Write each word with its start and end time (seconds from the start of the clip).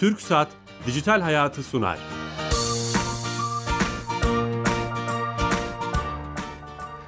Türk 0.00 0.20
Saat 0.20 0.48
Dijital 0.86 1.20
Hayatı 1.20 1.62
sunar. 1.62 1.98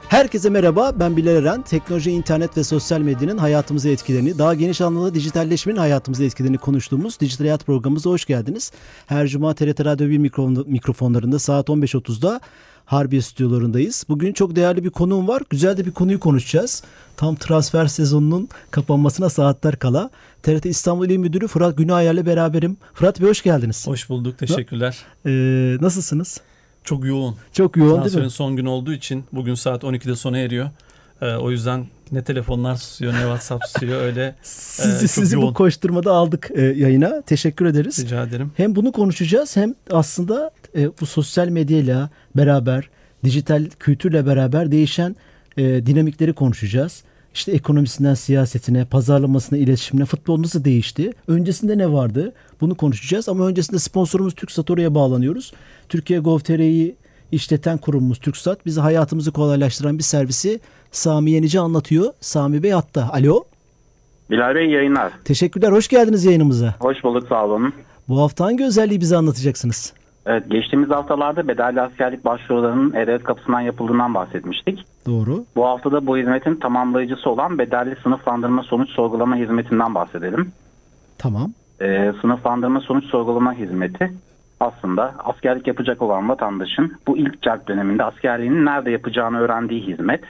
Herkese 0.09 0.51
merhaba, 0.51 0.93
ben 1.01 1.17
Bilal 1.17 1.37
Eren. 1.37 1.63
Teknoloji, 1.63 2.11
internet 2.11 2.57
ve 2.57 2.65
sosyal 2.65 3.01
medyanın 3.01 3.39
hayatımıza 3.39 3.89
etkilerini, 3.89 4.39
daha 4.39 4.55
geniş 4.55 4.81
anlamda 4.81 5.15
dijitalleşmenin 5.15 5.79
hayatımıza 5.79 6.25
etkilerini 6.25 6.59
konuştuğumuz 6.59 7.21
Dijital 7.21 7.45
Hayat 7.45 7.67
programımıza 7.67 8.11
hoş 8.11 8.25
geldiniz. 8.25 8.73
Her 9.07 9.27
cuma 9.27 9.55
TRT 9.55 9.85
Radyo 9.85 10.09
1 10.09 10.19
mikrofonlarında 10.67 11.39
saat 11.39 11.69
15.30'da 11.69 12.41
Harbiye 12.87 13.23
stüdyolarındayız. 13.23 14.05
Bugün 14.09 14.33
çok 14.33 14.57
değerli 14.57 14.85
bir 14.85 14.91
konuğum 14.91 15.29
var. 15.29 15.43
Güzel 15.51 15.77
de 15.77 15.87
bir 15.87 15.91
konuyu 15.91 16.21
konuşacağız. 16.21 16.83
Tam 17.17 17.35
transfer 17.37 17.87
sezonunun 17.87 18.49
kapanmasına 18.71 19.29
saatler 19.29 19.77
kala. 19.77 20.11
TRT 20.43 20.67
İstanbul 20.67 21.09
İl 21.09 21.17
Müdürü 21.17 21.47
Fırat 21.49 21.77
Günayer'le 21.79 22.27
beraberim. 22.27 22.77
Fırat 22.95 23.21
Bey 23.21 23.29
hoş 23.29 23.43
geldiniz. 23.43 23.87
Hoş 23.87 24.09
bulduk. 24.09 24.39
Teşekkürler. 24.39 24.99
Ee, 25.27 25.77
nasılsınız? 25.81 26.41
Çok 26.85 27.05
yoğun. 27.05 27.37
Çok 27.53 27.77
yoğun 27.77 27.95
Transferin 27.95 28.15
değil 28.15 28.25
mi? 28.25 28.31
son 28.31 28.57
gün 28.57 28.67
olduğu 28.67 28.93
için 28.93 29.25
bugün 29.33 29.55
saat 29.55 29.83
12'de 29.83 30.17
sona 30.17 30.39
eriyor. 30.39 30.71
Ee, 31.23 31.35
o 31.35 31.51
yüzden 31.51 31.87
ne 32.13 32.25
telefonlar 32.25 32.77
susuyor 32.77 33.13
ne 33.13 33.19
WhatsApp 33.19 33.65
susuyor 33.67 34.01
öyle. 34.01 34.35
Sizi, 34.43 35.01
çok 35.01 35.11
sizi 35.11 35.37
bu 35.37 35.41
yoğun. 35.41 35.53
koşturmada 35.53 36.13
aldık 36.13 36.51
e, 36.55 36.63
yayına. 36.63 37.23
Teşekkür 37.23 37.67
ederiz. 37.67 38.05
Rica 38.05 38.23
ederim. 38.23 38.53
Hem 38.57 38.77
bunu 38.77 38.93
konuşacağız 38.93 39.57
hem 39.57 39.75
aslında 39.91 40.51
e, 40.77 40.89
bu 41.01 41.07
sosyal 41.07 41.49
medyayla 41.49 42.11
beraber, 42.37 42.89
dijital 43.25 43.67
kültürle 43.79 44.27
beraber 44.27 44.73
değişen 44.73 45.17
e, 45.57 45.87
dinamikleri 45.87 46.33
konuşacağız. 46.33 47.03
İşte 47.35 47.53
ekonomisinden 47.53 48.15
siyasetine, 48.15 48.85
pazarlamasına, 48.85 49.59
iletişimine 49.59 50.05
futbol 50.05 50.43
nasıl 50.43 50.65
değişti? 50.65 51.13
Öncesinde 51.29 51.79
ne 51.79 51.93
vardı? 51.93 52.33
Bunu 52.61 52.75
konuşacağız 52.75 53.29
ama 53.29 53.47
öncesinde 53.47 53.79
sponsorumuz 53.79 54.35
TürkSat 54.35 54.71
oraya 54.71 54.95
bağlanıyoruz. 54.95 55.53
Türkiye 55.89 56.19
Gov.tr'yi 56.19 56.97
işleten 57.33 57.79
kurumumuz 57.79 58.19
TürkSat 58.19 58.67
bize 58.67 58.81
hayatımızı 58.81 59.33
kolaylaştıran 59.33 59.99
bir 59.99 60.03
servisi 60.03 60.61
Sami 60.91 61.31
Yenici 61.31 61.61
anlatıyor. 61.61 62.13
Sami 62.21 62.63
Bey 62.63 62.71
hatta. 62.71 63.11
Alo. 63.13 63.45
Bilal 64.31 64.55
Bey 64.55 64.71
yayınlar. 64.71 65.13
Teşekkürler. 65.25 65.73
Hoş 65.73 65.89
geldiniz 65.89 66.25
yayınımıza. 66.25 66.75
Hoş 66.81 67.05
bulduk 67.05 67.29
sağ 67.29 67.45
olun. 67.45 67.75
Bu 68.09 68.21
hafta 68.21 68.45
hangi 68.45 68.65
özelliği 68.65 69.01
bize 69.01 69.17
anlatacaksınız? 69.17 69.93
Evet 70.27 70.51
geçtiğimiz 70.51 70.91
haftalarda 70.91 71.49
bedelli 71.49 71.81
askerlik 71.81 72.25
başvurularının 72.25 72.93
E-Devlet 72.93 73.25
kapısından 73.25 73.61
yapıldığından 73.61 74.15
bahsetmiştik. 74.15 74.85
Doğru. 75.07 75.45
Bu 75.57 75.67
haftada 75.67 76.07
bu 76.07 76.17
hizmetin 76.19 76.57
tamamlayıcısı 76.57 77.31
olan 77.31 77.59
bedelli 77.59 77.97
sınıflandırma 78.03 78.63
sonuç 78.63 78.91
sorgulama 78.91 79.37
hizmetinden 79.37 79.95
bahsedelim. 79.95 80.53
Tamam. 81.19 81.53
Ee, 81.81 82.13
sınıflandırma 82.21 82.81
sonuç 82.81 83.05
sorgulama 83.05 83.55
hizmeti 83.55 84.13
aslında 84.63 85.15
askerlik 85.19 85.67
yapacak 85.67 86.03
olan 86.03 86.29
vatandaşın 86.29 86.93
bu 87.07 87.19
ilk 87.19 87.43
celp 87.43 87.69
döneminde 87.69 88.05
askerliğini 88.05 88.65
nerede 88.65 88.91
yapacağını 88.91 89.39
öğrendiği 89.39 89.87
hizmet. 89.87 90.25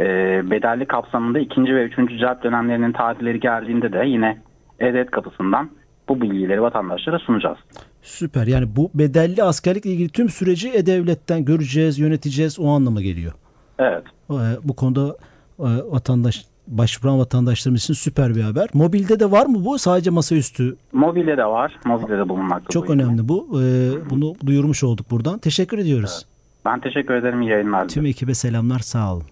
Ee, 0.00 0.50
bedelli 0.50 0.86
kapsamında 0.86 1.38
ikinci 1.38 1.74
ve 1.74 1.84
üçüncü 1.84 2.18
celp 2.18 2.42
dönemlerinin 2.42 2.92
tarihleri 2.92 3.40
geldiğinde 3.40 3.92
de 3.92 4.02
yine 4.06 4.38
E-Devlet 4.80 5.10
kapısından 5.10 5.70
bu 6.08 6.20
bilgileri 6.20 6.62
vatandaşlara 6.62 7.18
sunacağız. 7.18 7.58
Süper. 8.02 8.46
Yani 8.46 8.76
bu 8.76 8.90
bedelli 8.94 9.42
askerlikle 9.42 9.90
ilgili 9.90 10.08
tüm 10.08 10.28
süreci 10.28 10.70
E-Devlet'ten 10.70 11.44
göreceğiz, 11.44 11.98
yöneteceğiz. 11.98 12.60
O 12.60 12.68
anlama 12.68 13.00
geliyor. 13.02 13.32
Evet. 13.78 14.02
Ee, 14.30 14.34
Bu 14.64 14.76
konuda 14.76 15.16
e, 15.58 15.68
vatandaş 15.90 16.44
başvuran 16.68 17.18
vatandaşlarımız 17.18 17.82
için 17.82 17.94
süper 17.94 18.34
bir 18.34 18.40
haber. 18.40 18.68
Mobilde 18.74 19.20
de 19.20 19.30
var 19.30 19.46
mı 19.46 19.64
bu? 19.64 19.78
Sadece 19.78 20.10
masaüstü. 20.10 20.76
Mobilde 20.92 21.36
de 21.36 21.44
var. 21.44 21.76
Mobilde 21.84 22.18
de 22.18 22.28
bulunmakta. 22.28 22.68
Çok 22.70 22.88
bu 22.88 22.92
önemli 22.92 23.28
bu. 23.28 23.62
Ee, 23.62 23.90
Bunu 24.10 24.34
duyurmuş 24.46 24.84
olduk 24.84 25.10
buradan. 25.10 25.38
Teşekkür 25.38 25.78
ediyoruz. 25.78 26.26
Ben 26.64 26.80
teşekkür 26.80 27.14
ederim. 27.14 27.42
İyi 27.42 27.50
yayınlar. 27.50 27.88
Tüm 27.88 28.06
ekibe 28.06 28.34
selamlar. 28.34 28.78
Sağ 28.78 29.14
olun. 29.14 29.24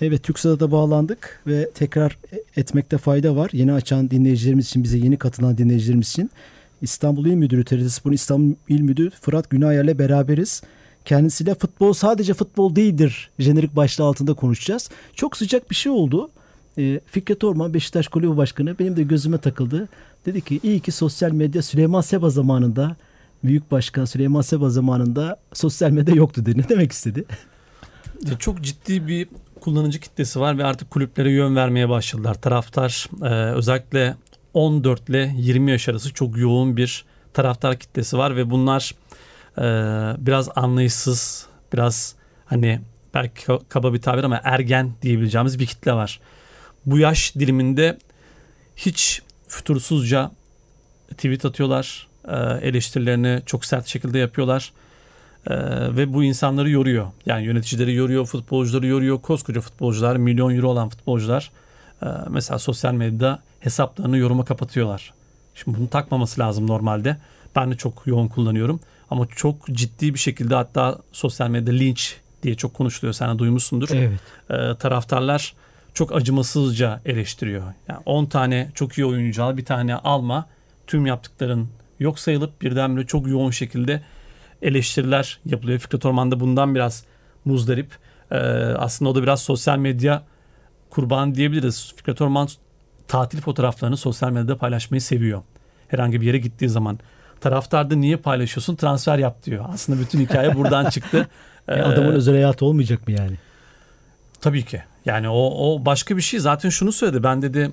Evet 0.00 0.22
TürkSat'a 0.22 0.60
da 0.60 0.72
bağlandık 0.72 1.42
ve 1.46 1.70
tekrar 1.70 2.18
etmekte 2.56 2.98
fayda 2.98 3.36
var. 3.36 3.50
Yeni 3.52 3.72
açan 3.72 4.10
dinleyicilerimiz 4.10 4.66
için, 4.66 4.84
bize 4.84 4.98
yeni 4.98 5.16
katılan 5.16 5.58
dinleyicilerimiz 5.58 6.08
için 6.08 6.30
İstanbul 6.82 7.26
İl 7.26 7.34
Müdürü, 7.34 7.64
TRT 7.64 7.90
Spor'un 7.90 8.14
İstanbul 8.14 8.54
İl 8.68 8.80
Müdürü 8.80 9.10
Fırat 9.10 9.50
Günayer'le 9.50 9.98
beraberiz. 9.98 10.62
Kendisiyle 11.04 11.54
futbol 11.54 11.92
sadece 11.92 12.34
futbol 12.34 12.76
değildir 12.76 13.30
jenerik 13.38 13.76
başlığı 13.76 14.04
altında 14.04 14.34
konuşacağız. 14.34 14.90
Çok 15.14 15.36
sıcak 15.36 15.70
bir 15.70 15.74
şey 15.76 15.92
oldu. 15.92 16.30
Ee, 16.78 17.00
Fikret 17.06 17.44
Orman 17.44 17.74
Beşiktaş 17.74 18.08
Kulübü 18.08 18.36
Başkanı 18.36 18.78
benim 18.78 18.96
de 18.96 19.02
gözüme 19.02 19.38
takıldı. 19.38 19.88
Dedi 20.26 20.40
ki 20.40 20.60
iyi 20.62 20.80
ki 20.80 20.92
sosyal 20.92 21.30
medya 21.30 21.62
Süleyman 21.62 22.00
Seba 22.00 22.30
zamanında 22.30 22.96
Büyük 23.44 23.70
Başkan 23.70 24.04
Süleyman 24.04 24.40
Seba 24.40 24.70
zamanında 24.70 25.36
sosyal 25.52 25.90
medya 25.90 26.14
yoktu 26.14 26.46
dedi. 26.46 26.58
Ne 26.62 26.68
demek 26.68 26.92
istedi? 26.92 27.24
Ya 28.30 28.38
Çok 28.38 28.60
ciddi 28.62 29.08
bir 29.08 29.28
kullanıcı 29.60 30.00
kitlesi 30.00 30.40
var 30.40 30.58
ve 30.58 30.64
artık 30.64 30.90
kulüplere 30.90 31.30
yön 31.30 31.56
vermeye 31.56 31.88
başladılar. 31.88 32.34
Taraftar 32.34 33.06
e, 33.22 33.54
özellikle 33.54 34.16
14 34.54 35.08
ile 35.08 35.32
20 35.36 35.70
yaş 35.70 35.88
arası 35.88 36.12
çok 36.12 36.38
yoğun 36.38 36.76
bir 36.76 37.04
taraftar 37.32 37.78
kitlesi 37.78 38.18
var 38.18 38.36
ve 38.36 38.50
bunlar 38.50 38.94
e, 39.58 39.62
biraz 40.26 40.48
anlayışsız, 40.56 41.46
biraz 41.72 42.14
hani 42.44 42.80
belki 43.14 43.44
ka- 43.46 43.62
kaba 43.68 43.92
bir 43.92 44.02
tabir 44.02 44.24
ama 44.24 44.40
ergen 44.44 44.92
diyebileceğimiz 45.02 45.58
bir 45.58 45.66
kitle 45.66 45.92
var. 45.92 46.20
Bu 46.86 46.98
yaş 46.98 47.34
diliminde 47.34 47.98
hiç 48.76 49.22
fütursuzca 49.48 50.30
tweet 51.10 51.44
atıyorlar, 51.44 52.08
e, 52.28 52.36
eleştirilerini 52.68 53.42
çok 53.46 53.64
sert 53.64 53.86
şekilde 53.86 54.18
yapıyorlar. 54.18 54.72
Ee, 55.46 55.56
ve 55.96 56.12
bu 56.12 56.24
insanları 56.24 56.70
yoruyor. 56.70 57.06
Yani 57.26 57.44
yöneticileri 57.44 57.94
yoruyor, 57.94 58.26
futbolcuları 58.26 58.86
yoruyor. 58.86 59.20
Koskoca 59.20 59.60
futbolcular, 59.60 60.16
milyon 60.16 60.56
euro 60.56 60.68
olan 60.68 60.88
futbolcular 60.88 61.50
e, 62.02 62.06
mesela 62.30 62.58
sosyal 62.58 62.94
medyada 62.94 63.42
hesaplarını 63.60 64.18
yoruma 64.18 64.44
kapatıyorlar. 64.44 65.14
Şimdi 65.54 65.78
bunu 65.78 65.88
takmaması 65.88 66.40
lazım 66.40 66.66
normalde. 66.66 67.16
Ben 67.56 67.70
de 67.70 67.76
çok 67.76 68.02
yoğun 68.06 68.28
kullanıyorum. 68.28 68.80
Ama 69.10 69.26
çok 69.26 69.66
ciddi 69.66 70.14
bir 70.14 70.18
şekilde 70.18 70.54
hatta 70.54 70.98
sosyal 71.12 71.48
medyada 71.48 71.70
linç 71.70 72.16
diye 72.42 72.54
çok 72.54 72.74
konuşuluyor. 72.74 73.14
Sen 73.14 73.34
de 73.34 73.38
duymuşsundur. 73.38 73.88
Evet. 73.92 74.20
Ee, 74.50 74.78
taraftarlar 74.78 75.54
çok 75.94 76.14
acımasızca 76.14 77.00
eleştiriyor. 77.04 77.62
Yani 77.88 78.00
10 78.06 78.26
tane 78.26 78.70
çok 78.74 78.98
iyi 78.98 79.04
oyuncu 79.06 79.44
al, 79.44 79.56
bir 79.56 79.64
tane 79.64 79.94
alma. 79.94 80.46
Tüm 80.86 81.06
yaptıkların 81.06 81.68
yok 82.00 82.18
sayılıp 82.18 82.62
birdenbire 82.62 83.06
çok 83.06 83.28
yoğun 83.28 83.50
şekilde 83.50 84.02
eleştiriler 84.62 85.40
yapılıyor. 85.46 85.78
Fikret 85.78 86.06
Orman 86.06 86.30
da 86.30 86.40
bundan 86.40 86.74
biraz 86.74 87.04
muzdarip. 87.44 87.92
Ee, 88.30 88.36
aslında 88.78 89.10
o 89.10 89.14
da 89.14 89.22
biraz 89.22 89.42
sosyal 89.42 89.78
medya 89.78 90.22
kurbanı 90.90 91.34
diyebiliriz. 91.34 91.92
Fikret 91.96 92.20
Orman 92.20 92.48
tatil 93.08 93.40
fotoğraflarını 93.40 93.96
sosyal 93.96 94.30
medyada 94.30 94.58
paylaşmayı 94.58 95.00
seviyor. 95.00 95.42
Herhangi 95.88 96.20
bir 96.20 96.26
yere 96.26 96.38
gittiği 96.38 96.68
zaman. 96.68 96.98
Taraftar 97.40 97.90
da 97.90 97.94
niye 97.94 98.16
paylaşıyorsun? 98.16 98.76
Transfer 98.76 99.18
yap 99.18 99.44
diyor. 99.44 99.64
Aslında 99.68 100.00
bütün 100.00 100.20
hikaye 100.20 100.54
buradan 100.54 100.90
çıktı. 100.90 101.28
E, 101.68 101.72
adamın 101.72 102.12
Ee, 102.12 102.14
özel 102.14 102.34
hayatı 102.34 102.64
olmayacak 102.66 103.08
mı 103.08 103.14
yani? 103.14 103.36
Tabii 104.40 104.64
ki. 104.64 104.82
Yani 105.06 105.28
o, 105.28 105.72
o 105.72 105.84
başka 105.84 106.16
bir 106.16 106.22
şey. 106.22 106.40
Zaten 106.40 106.68
şunu 106.68 106.92
söyledi. 106.92 107.22
Ben 107.22 107.42
dedi 107.42 107.70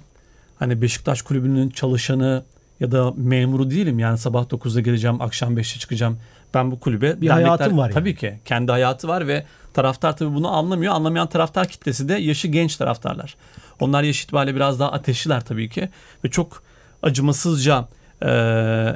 hani 0.60 0.82
Beşiktaş 0.82 1.22
kulübünün 1.22 1.70
çalışanı 1.70 2.44
ya 2.80 2.92
da 2.92 3.14
memuru 3.18 3.70
değilim. 3.70 4.00
Yani 4.00 4.18
sabah 4.18 4.44
9'da 4.44 4.82
geleceğim, 4.82 5.22
akşam 5.22 5.58
5'te 5.58 5.80
çıkacağım. 5.80 6.20
Ben 6.54 6.72
bu 6.72 6.80
kulübe 6.80 7.22
Bir 7.22 7.30
hayatım 7.30 7.78
var 7.78 7.84
yani. 7.84 7.94
Tabii 7.94 8.16
ki. 8.16 8.40
Kendi 8.46 8.72
hayatı 8.72 9.08
var 9.08 9.28
ve 9.28 9.46
taraftar 9.74 10.18
tabii 10.18 10.36
bunu 10.36 10.52
anlamıyor. 10.52 10.94
Anlamayan 10.94 11.28
taraftar 11.28 11.68
kitlesi 11.68 12.10
de 12.10 12.14
yaşı 12.14 12.48
genç 12.48 12.76
taraftarlar. 12.76 13.36
Onlar 13.80 14.04
yaş 14.04 14.24
itibariyle 14.24 14.56
biraz 14.56 14.80
daha 14.80 14.92
ateşliler 14.92 15.42
tabii 15.42 15.70
ki. 15.70 15.90
Ve 16.26 16.30
çok 16.30 16.64
acımasızca 17.04 17.88
e, 18.22 18.30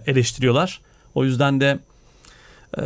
eleştiriyorlar. 0.05 0.81
O 1.15 1.23
yüzden 1.25 1.61
de 1.61 1.79
e, 2.77 2.81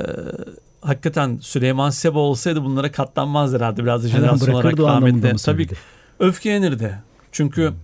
hakikaten 0.82 1.38
Süleyman 1.42 1.90
Seba 1.90 2.20
olsaydı 2.20 2.64
bunlara 2.64 2.92
katlanmaz 2.92 3.54
herhalde 3.54 3.84
biraz 3.84 4.04
da 4.04 4.08
jenerasyon 4.08 4.54
olarak 4.54 4.80
rahmetli. 4.80 5.22
Tabii 5.22 5.40
söyledi? 5.40 5.74
öfkelenirdi. 6.20 6.96
Çünkü 7.32 7.68
Hmm. 7.70 7.76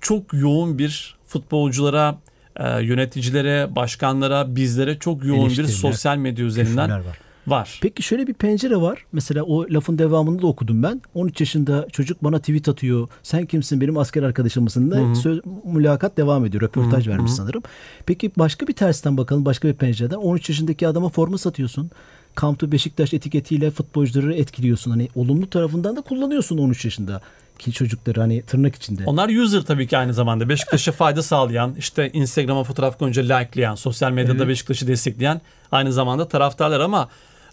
çok 0.00 0.34
yoğun 0.34 0.78
bir 0.78 1.16
futbolculara, 1.26 2.18
e, 2.56 2.82
yöneticilere, 2.82 3.76
başkanlara, 3.76 4.56
bizlere 4.56 4.98
çok 4.98 5.24
yoğun 5.24 5.50
bir 5.50 5.66
sosyal 5.66 6.16
medya 6.16 6.44
üzerinden 6.44 6.90
var. 6.90 7.18
var. 7.46 7.78
Peki 7.82 8.02
şöyle 8.02 8.26
bir 8.26 8.34
pencere 8.34 8.76
var. 8.76 9.04
Mesela 9.12 9.42
o 9.42 9.64
lafın 9.70 9.98
devamını 9.98 10.42
da 10.42 10.46
okudum 10.46 10.82
ben. 10.82 11.02
13 11.14 11.40
yaşında 11.40 11.86
çocuk 11.92 12.24
bana 12.24 12.38
tweet 12.38 12.68
atıyor. 12.68 13.08
Sen 13.22 13.46
kimsin 13.46 13.80
benim 13.80 13.98
asker 13.98 14.22
arkadaşım 14.22 14.64
mısın? 14.64 14.90
da 14.90 15.14
söz, 15.14 15.40
mülakat 15.64 16.16
devam 16.16 16.44
ediyor. 16.44 16.62
Röportaj 16.62 17.06
Hı 17.06 17.10
hı, 17.10 17.14
vermiş 17.14 17.32
sanırım. 17.32 17.62
Peki 18.06 18.32
başka 18.38 18.66
bir 18.66 18.72
tersten 18.72 19.16
bakalım. 19.16 19.44
Başka 19.44 19.68
bir 19.68 19.74
pencereden. 19.74 20.16
13 20.16 20.48
yaşındaki 20.48 20.88
adama 20.88 21.08
forma 21.08 21.38
satıyorsun. 21.38 21.90
Come 22.36 22.56
to 22.56 22.72
Beşiktaş 22.72 23.14
etiketiyle 23.14 23.70
futbolcuları 23.70 24.34
etkiliyorsun. 24.34 24.90
Hani 24.90 25.08
olumlu 25.14 25.50
tarafından 25.50 25.96
da 25.96 26.00
kullanıyorsun 26.00 26.58
13 26.58 26.84
yaşında. 26.84 27.20
ki 27.58 27.72
çocukları 27.72 28.20
hani 28.20 28.42
tırnak 28.42 28.74
içinde. 28.74 29.02
Onlar 29.06 29.28
user 29.28 29.62
tabii 29.62 29.86
ki 29.86 29.98
aynı 29.98 30.14
zamanda. 30.14 30.48
Beşiktaş'a 30.48 30.92
fayda 30.92 31.22
sağlayan, 31.22 31.74
işte 31.78 32.10
Instagram'a 32.12 32.64
fotoğraf 32.64 32.98
koyunca 32.98 33.22
likelayan, 33.22 33.74
sosyal 33.74 34.10
medyada 34.10 34.38
Evet. 34.38 34.48
Beşiktaş'ı 34.48 34.86
destekleyen 34.86 35.40
aynı 35.72 35.92
zamanda 35.92 36.28
taraftarlar 36.28 36.80
ama 36.80 37.08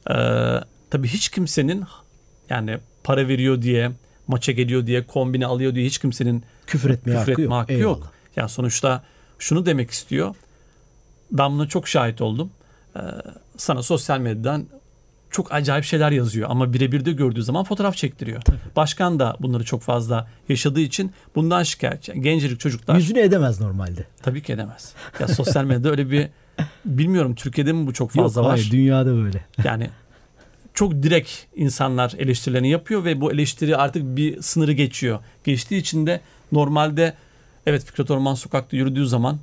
e, 0.10 0.16
tabii 0.90 1.08
hiç 1.08 1.30
kimsenin 1.30 1.84
yani 2.50 2.78
para 3.04 3.28
veriyor 3.28 3.62
diye, 3.62 3.92
maça 4.28 4.52
geliyor 4.52 4.88
diye, 4.88 5.08
kombine 5.08 5.46
alıyor 5.46 5.76
diye 5.76 5.86
hiç 5.86 5.98
kimsenin 5.98 6.44
küfür 6.68 6.90
etmeye 6.90 7.20
küfür 7.20 7.32
hakkı 7.32 7.32
etme 7.32 7.44
yok. 7.44 7.54
hakkı 7.54 7.74
Eyvallah. 7.74 7.98
yok. 7.98 8.12
Yani 8.36 8.50
sonuçta 8.50 9.04
şunu 9.40 9.66
demek 9.66 9.92
istiyor. 9.92 10.36
Ben 11.32 11.52
buna 11.52 11.68
çok 11.68 11.88
şahit 11.88 12.22
oldum. 12.22 12.52
Ee, 12.96 13.00
sana 13.58 13.84
sosyal 13.84 14.20
medyadan 14.20 14.68
çok 15.30 15.54
acayip 15.54 15.86
şeyler 15.86 16.12
yazıyor 16.12 16.50
ama 16.50 16.74
birebir 16.74 17.06
de 17.06 17.12
gördüğü 17.12 17.44
zaman 17.44 17.64
fotoğraf 17.64 17.96
çektiriyor. 17.96 18.42
Başkan 18.76 19.20
da 19.20 19.38
bunları 19.40 19.64
çok 19.64 19.82
fazla 19.82 20.28
yaşadığı 20.50 20.80
için 20.80 21.12
bundan 21.36 21.64
şikayetçi. 21.64 22.22
Gencecik 22.22 22.60
çocuklar 22.60 22.96
Yüzünü 22.96 23.20
edemez 23.20 23.62
normalde. 23.62 24.06
tabii 24.24 24.44
ki 24.44 24.54
edemez. 24.54 24.94
Ya 25.20 25.28
sosyal 25.28 25.64
medyada 25.66 25.90
öyle 25.90 26.12
bir 26.12 26.30
bilmiyorum 26.86 27.36
Türkiye'de 27.36 27.74
mi 27.74 27.88
bu 27.88 27.94
çok 27.94 28.12
fazla 28.12 28.42
yok, 28.42 28.50
var? 28.50 28.58
Hayır, 28.58 28.72
dünyada 28.72 29.16
böyle. 29.16 29.46
Yani 29.64 29.90
çok 30.74 31.04
direkt 31.04 31.32
insanlar 31.56 32.14
eleştirilerini 32.18 32.70
yapıyor 32.70 33.06
ve 33.06 33.22
bu 33.22 33.32
eleştiri 33.32 33.78
artık 33.78 34.04
bir 34.04 34.42
sınırı 34.42 34.72
geçiyor. 34.72 35.20
Geçtiği 35.44 35.78
için 35.78 36.08
de 36.08 36.22
normalde 36.52 37.14
evet 37.66 37.86
Fikret 37.86 38.12
Orman 38.12 38.34
sokakta 38.34 38.78
yürüdüğü 38.78 39.08
zaman 39.08 39.40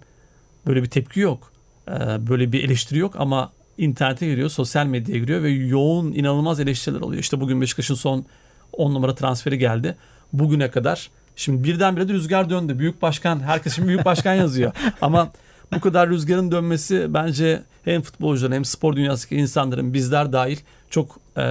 böyle 0.67 0.83
bir 0.83 0.91
tepki 0.91 1.21
yok. 1.21 1.53
Ee, 1.89 2.27
böyle 2.29 2.53
bir 2.53 2.65
eleştiri 2.65 2.99
yok 2.99 3.15
ama 3.19 3.53
internete 3.79 4.27
giriyor, 4.27 4.49
sosyal 4.49 4.87
medyaya 4.87 5.21
giriyor 5.21 5.43
ve 5.43 5.51
yoğun 5.51 6.13
inanılmaz 6.13 6.61
eleştiriler 6.61 7.01
oluyor. 7.01 7.23
İşte 7.23 7.41
bugün 7.41 7.61
Beşiktaş'ın 7.61 7.95
son 7.95 8.25
10 8.73 8.95
numara 8.95 9.15
transferi 9.15 9.59
geldi. 9.59 9.97
Bugüne 10.33 10.71
kadar 10.71 11.11
şimdi 11.37 11.65
birdenbire 11.65 12.09
de 12.09 12.13
rüzgar 12.13 12.51
döndü. 12.51 12.79
Büyük 12.79 13.03
başkan, 13.03 13.41
herkes 13.41 13.75
şimdi 13.75 13.89
büyük 13.89 14.05
başkan 14.05 14.35
yazıyor. 14.35 14.73
Ama 15.01 15.33
bu 15.75 15.81
kadar 15.81 16.11
rüzgarın 16.11 16.53
dönmesi 16.53 17.15
bence 17.15 17.63
hem 17.85 18.03
futbolcuların 18.03 18.55
hem 18.55 18.65
spor 18.65 18.97
dünyasındaki 18.97 19.37
insanların 19.37 19.95
bizler 19.95 20.33
dahil 20.33 20.59
çok 20.91 21.21
e, 21.39 21.45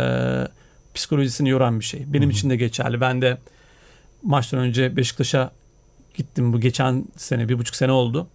psikolojisini 0.94 1.50
yoran 1.50 1.80
bir 1.80 1.86
şey. 1.86 2.14
Benim 2.14 2.30
için 2.30 2.50
de 2.50 2.56
geçerli. 2.56 3.02
Ben 3.02 3.22
de 3.22 3.38
maçtan 4.24 4.60
önce 4.60 4.98
Beşiktaş'a 4.98 5.52
gittim 6.16 6.54
bu 6.54 6.60
geçen 6.60 7.06
sene 7.18 7.50
bir 7.50 7.60
buçuk 7.60 7.76
sene 7.76 7.92
oldu. 7.92 8.28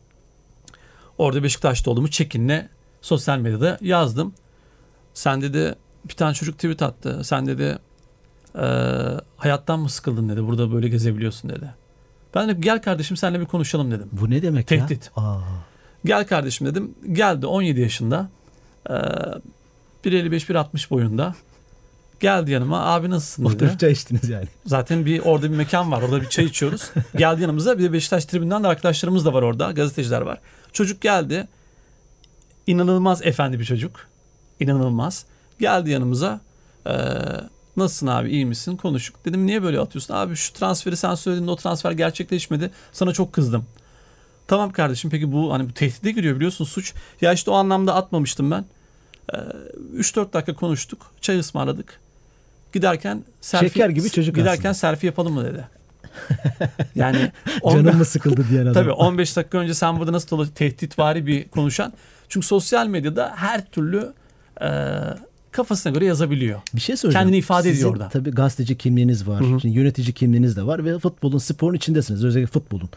Orada 1.23 1.43
Beşiktaş'ta 1.43 1.91
olduğumu 1.91 2.11
çekinle 2.11 2.69
sosyal 3.03 3.39
medyada 3.39 3.79
yazdım. 3.81 4.35
Sen 5.15 5.43
dedi 5.43 5.75
bir 6.09 6.15
tane 6.15 6.35
çocuk 6.35 6.55
tweet 6.55 6.83
attı. 6.83 7.21
Sen 7.25 7.47
dedi 7.47 7.79
e, 8.59 8.67
hayattan 9.37 9.81
mı 9.81 9.91
sıkıldın 9.91 10.29
dedi. 10.29 10.47
Burada 10.47 10.73
böyle 10.73 10.89
gezebiliyorsun 10.89 11.51
dedi. 11.51 11.75
Ben 12.35 12.49
de 12.49 12.53
gel 12.53 12.83
kardeşim 12.83 13.17
seninle 13.17 13.41
bir 13.41 13.47
konuşalım 13.47 13.91
dedim. 13.91 14.09
Bu 14.13 14.31
ne 14.31 14.43
demek 14.43 14.67
Tehdit. 14.67 15.11
ya? 15.17 15.23
Aa, 15.23 15.41
Gel 16.05 16.27
kardeşim 16.27 16.67
dedim. 16.67 16.95
Geldi 17.13 17.47
17 17.47 17.81
yaşında. 17.81 18.29
Ee, 18.91 18.93
1.55-1.60 20.05 20.91
boyunda. 20.91 21.35
Geldi 22.21 22.51
yanıma. 22.51 22.81
Abi 22.81 23.11
nasılsın 23.11 23.45
dedi. 23.45 23.55
oturup 23.55 23.81
çay 23.81 23.93
içtiniz 23.93 24.29
yani. 24.29 24.47
Zaten 24.67 25.07
bir 25.07 25.19
orada 25.21 25.51
bir 25.51 25.57
mekan 25.57 25.93
var. 25.93 26.03
Orada 26.03 26.21
bir 26.21 26.29
çay 26.29 26.45
içiyoruz. 26.45 26.91
geldi 27.17 27.43
yanımıza. 27.43 27.79
Bir 27.79 27.83
de 27.85 27.93
Beşiktaş 27.93 28.25
tribünden 28.25 28.65
de 28.65 28.69
arkadaşlarımız 28.69 29.25
da 29.25 29.33
var 29.33 29.43
orada. 29.43 29.73
Gazeteciler 29.73 30.21
var. 30.21 30.41
Çocuk 30.73 31.01
geldi. 31.01 31.49
İnanılmaz 32.67 33.23
efendi 33.23 33.61
bir 33.61 33.65
çocuk. 33.65 34.09
İnanılmaz. 34.61 35.25
Geldi 35.61 35.91
yanımıza. 35.91 36.41
Ee, 36.87 36.93
nasılsın 37.77 38.07
abi 38.07 38.31
iyi 38.31 38.47
misin? 38.47 38.77
Konuştuk. 38.77 39.25
Dedim 39.25 39.47
niye 39.47 39.63
böyle 39.63 39.81
atıyorsun? 39.81 40.15
Abi 40.15 40.37
şu 40.37 40.53
transferi 40.53 40.97
sen 40.97 41.15
söyledin 41.15 41.47
o 41.47 41.57
transfer 41.57 41.93
gerçekleşmedi. 41.93 42.71
Sana 42.93 43.13
çok 43.13 43.33
kızdım. 43.33 43.67
Tamam 44.47 44.73
kardeşim 44.73 45.11
peki 45.11 45.33
bu 45.33 45.53
hani 45.53 45.69
bu 45.69 45.73
tehdide 45.75 46.11
giriyor 46.11 46.37
biliyorsun 46.37 46.65
suç. 46.65 46.95
Ya 47.21 47.33
işte 47.33 47.51
o 47.51 47.55
anlamda 47.55 47.95
atmamıştım 47.95 48.51
ben. 48.51 48.65
Ee, 49.35 49.37
3-4 49.97 50.33
dakika 50.33 50.55
konuştuk. 50.55 51.13
Çay 51.21 51.39
ısmarladık. 51.39 52.01
Giderken 52.75 53.25
selfie, 53.41 53.69
Şeker 53.69 53.89
gibi 53.89 54.11
çocuk 54.11 54.35
Giderken 54.37 54.71
aslında. 54.71 54.75
selfie 54.75 55.07
yapalım 55.07 55.33
mı 55.35 55.45
dedi. 55.45 55.65
Yani 56.95 57.33
Canım 57.73 57.97
mı 57.97 58.05
sıkıldı 58.05 58.45
diyen 58.51 58.63
adam. 58.63 58.73
Tabii 58.73 58.93
15 58.93 59.37
dakika 59.37 59.59
önce 59.59 59.75
sen 59.75 59.99
burada 59.99 60.13
nasıl 60.13 60.29
dolu 60.29 60.51
tehditvari 60.51 61.27
bir 61.27 61.49
konuşan. 61.49 61.93
Çünkü 62.29 62.47
sosyal 62.47 62.87
medyada 62.87 63.33
her 63.37 63.65
türlü 63.65 64.13
e, 64.63 64.69
kafasına 65.53 65.93
göre 65.93 66.05
yazabiliyor. 66.05 66.61
Bir 66.75 66.81
şey 66.81 66.97
soracağım. 66.97 67.25
Kendini 67.25 67.39
ifade 67.39 67.61
ediyor 67.61 67.75
Sizin 67.75 67.89
orada. 67.89 68.09
Tabii 68.09 68.31
gazeteci 68.31 68.79
kimliğiniz 68.79 69.29
var, 69.29 69.45
şimdi 69.61 69.69
yönetici 69.79 70.13
kimliğiniz 70.13 70.57
de 70.57 70.67
var 70.67 70.85
ve 70.85 70.99
futbolun, 70.99 71.39
sporun 71.39 71.75
içindesiniz. 71.77 72.25
Özellikle 72.25 72.53
futbolun. 72.53 72.89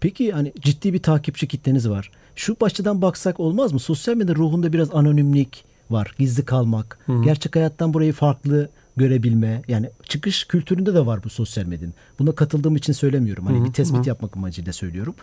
Peki 0.00 0.32
hani 0.32 0.52
ciddi 0.60 0.92
bir 0.92 1.02
takipçi 1.02 1.48
kitleniz 1.48 1.88
var. 1.88 2.10
Şu 2.36 2.56
başlıdan 2.60 3.02
baksak 3.02 3.40
olmaz 3.40 3.72
mı? 3.72 3.80
Sosyal 3.80 4.14
medya 4.14 4.34
ruhunda 4.34 4.72
biraz 4.72 4.94
anonimlik 4.94 5.64
var. 5.90 6.14
Gizli 6.18 6.44
kalmak. 6.44 6.98
Gerçek 7.24 7.56
hayattan 7.56 7.94
burayı 7.94 8.12
farklı 8.12 8.68
görebilme. 8.96 9.62
Yani 9.68 9.90
çıkış 10.08 10.44
kültüründe 10.44 10.94
de 10.94 11.06
var 11.06 11.24
bu 11.24 11.30
sosyal 11.30 11.66
medyanın. 11.66 11.94
Buna 12.18 12.32
katıldığım 12.32 12.76
için 12.76 12.92
söylemiyorum. 12.92 13.46
Hani 13.46 13.64
bir 13.64 13.72
tespit 13.72 14.06
yapmak 14.06 14.36
amacıyla 14.36 14.72
söylüyorum. 14.72 15.14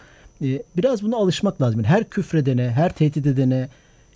Ee, 0.44 0.64
biraz 0.78 1.04
buna 1.04 1.18
alışmak 1.18 1.62
lazım. 1.62 1.80
Yani 1.80 1.88
her 1.88 2.10
küfredene, 2.10 2.72
her 2.72 2.94
tehdit 2.94 3.28
edene 3.28 3.70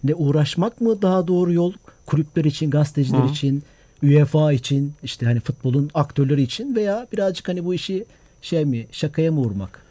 ne 0.03 0.15
uğraşmak 0.15 0.81
mı 0.81 1.01
daha 1.01 1.27
doğru 1.27 1.53
yol? 1.53 1.73
Kulüpler 2.05 2.45
için, 2.45 2.69
gazeteciler 2.69 3.23
için, 3.29 3.63
UEFA 4.03 4.53
için, 4.53 4.93
işte 5.03 5.25
hani 5.25 5.39
futbolun 5.39 5.89
aktörleri 5.93 6.41
için 6.41 6.75
veya 6.75 7.07
birazcık 7.13 7.47
hani 7.47 7.65
bu 7.65 7.73
işi 7.73 8.05
şey 8.41 8.65
mi, 8.65 8.87
şakaya 8.91 9.31
mı 9.31 9.39
vurmak? 9.39 9.86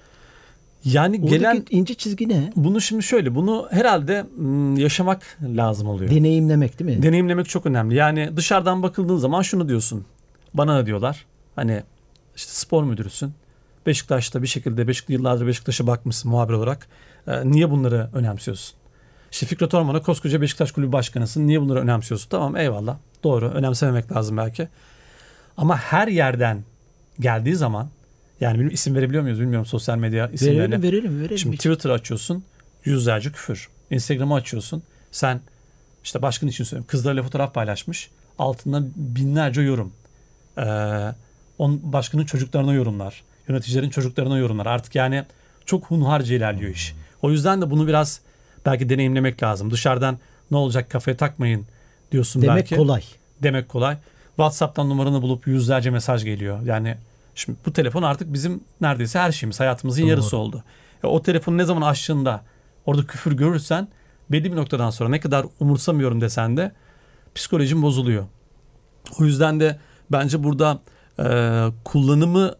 Yani 0.85 1.17
Oradaki 1.17 1.39
gelen 1.39 1.65
ince 1.71 1.95
çizgi 1.95 2.29
ne? 2.29 2.53
bunu 2.57 2.81
şimdi 2.81 3.03
şöyle 3.03 3.35
bunu 3.35 3.69
herhalde 3.71 4.27
yaşamak 4.77 5.39
lazım 5.43 5.89
oluyor. 5.89 6.11
Deneyimlemek 6.11 6.79
değil 6.79 6.97
mi? 6.97 7.03
Deneyimlemek 7.03 7.49
çok 7.49 7.67
önemli. 7.67 7.95
Yani 7.95 8.37
dışarıdan 8.37 8.83
bakıldığın 8.83 9.17
zaman 9.17 9.43
şunu 9.43 9.69
diyorsun. 9.69 10.05
Bana 10.55 10.77
da 10.77 10.87
diyorlar. 10.87 11.27
Hani 11.57 11.83
işte 12.37 12.53
spor 12.53 12.85
müdürüsün. 12.85 13.35
Beşiktaş'ta 13.87 14.43
bir 14.43 14.47
şekilde 14.47 14.89
Beşiktaş 14.89 15.15
yıllardır 15.15 15.47
Beşiktaş'a 15.47 15.87
bakmışsın 15.87 16.31
muhabir 16.31 16.53
olarak. 16.53 16.89
Ee, 17.27 17.51
niye 17.51 17.71
bunları 17.71 18.11
önemsiyorsun? 18.13 18.77
İşte 19.33 19.47
Fikret 19.47 19.75
Orman'a 19.75 20.03
koskoca 20.03 20.41
Beşiktaş 20.41 20.73
Kulübü 20.73 20.93
Başkanısın. 20.93 21.47
Niye 21.47 21.61
bunları 21.61 21.81
önemsiyorsun? 21.81 22.29
Tamam 22.31 22.57
eyvallah. 22.57 22.97
Doğru. 23.25 23.49
Önemsememek 23.49 24.13
lazım 24.13 24.37
belki. 24.37 24.69
Ama 25.57 25.77
her 25.77 26.09
yerden 26.09 26.65
geldiği 27.21 27.57
zaman 27.57 27.89
yani 28.41 28.59
benim 28.59 28.71
isim 28.71 28.95
verebiliyor 28.95 29.23
muyuz 29.23 29.41
bilmiyorum 29.41 29.67
sosyal 29.67 29.99
medya 29.99 30.29
isimlerini. 30.29 30.61
verelim, 30.61 30.83
verelim, 30.83 31.21
verelim. 31.21 31.39
Şimdi 31.39 31.57
Twitter 31.57 31.91
açıyorsun 31.91 32.45
yüzlerce 32.85 33.33
küfür. 33.33 33.69
Instagram'ı 33.91 34.35
açıyorsun. 34.35 34.83
Sen 35.11 35.41
işte 36.05 36.23
başkan 36.23 36.49
için 36.49 36.65
söylüyorum. 36.65 36.87
Kızlarıyla 36.91 37.23
fotoğraf 37.23 37.55
paylaşmış. 37.55 38.11
Altından 38.39 38.91
binlerce 38.97 39.61
yorum. 39.63 39.93
Ee, 40.59 40.63
on, 41.59 41.93
başkanın 41.93 42.25
çocuklarına 42.25 42.75
yorumlar. 42.75 43.23
Yöneticilerin 43.49 43.91
çocuklarına 43.91 44.39
yorumlar. 44.39 44.67
Artık 44.67 44.95
yani 44.95 45.25
çok 45.67 45.85
hunharca 45.85 46.35
ilerliyor 46.35 46.71
iş. 46.71 46.95
O 47.23 47.31
yüzden 47.31 47.63
de 47.63 47.71
bunu 47.71 47.87
biraz 47.87 48.21
belki 48.67 48.89
deneyimlemek 48.89 49.43
lazım. 49.43 49.71
Dışarıdan 49.71 50.19
ne 50.51 50.57
olacak 50.57 50.91
kafaya 50.91 51.17
takmayın 51.17 51.67
diyorsun 52.13 52.43
Demek 52.43 52.57
belki. 52.57 52.77
kolay. 52.77 53.03
Demek 53.43 53.69
kolay. 53.69 53.97
WhatsApp'tan 54.29 54.89
numaranı 54.89 55.23
bulup 55.23 55.47
yüzlerce 55.47 55.91
mesaj 55.91 56.25
geliyor. 56.25 56.63
Yani 56.63 56.97
şimdi 57.37 57.59
bu 57.67 57.73
telefon 57.73 58.03
artık 58.03 58.33
bizim 58.33 58.61
neredeyse 58.81 59.19
her 59.19 59.33
şeyimiz, 59.33 59.61
hayatımızın 59.61 60.03
Doğru. 60.03 60.11
yarısı 60.11 60.37
oldu. 60.37 60.65
E, 61.05 61.07
o 61.07 61.23
telefonu 61.23 61.59
ne 61.59 61.65
zaman 61.65 61.83
açtığında 61.83 62.43
orada 62.87 63.07
küfür 63.07 63.33
görürsen 63.33 63.89
belli 64.31 64.53
bir 64.53 64.57
noktadan 64.57 64.91
sonra 64.91 65.11
ne 65.11 65.21
kadar 65.21 65.47
umursamıyorum 65.61 66.21
desen 66.21 66.57
de 66.57 66.73
psikolojin 67.35 67.83
bozuluyor. 67.83 68.25
O 69.21 69.25
yüzden 69.25 69.61
de 69.61 69.79
bence 70.11 70.45
burada 70.45 70.81
e, 71.19 71.25
kullanımı 71.85 72.55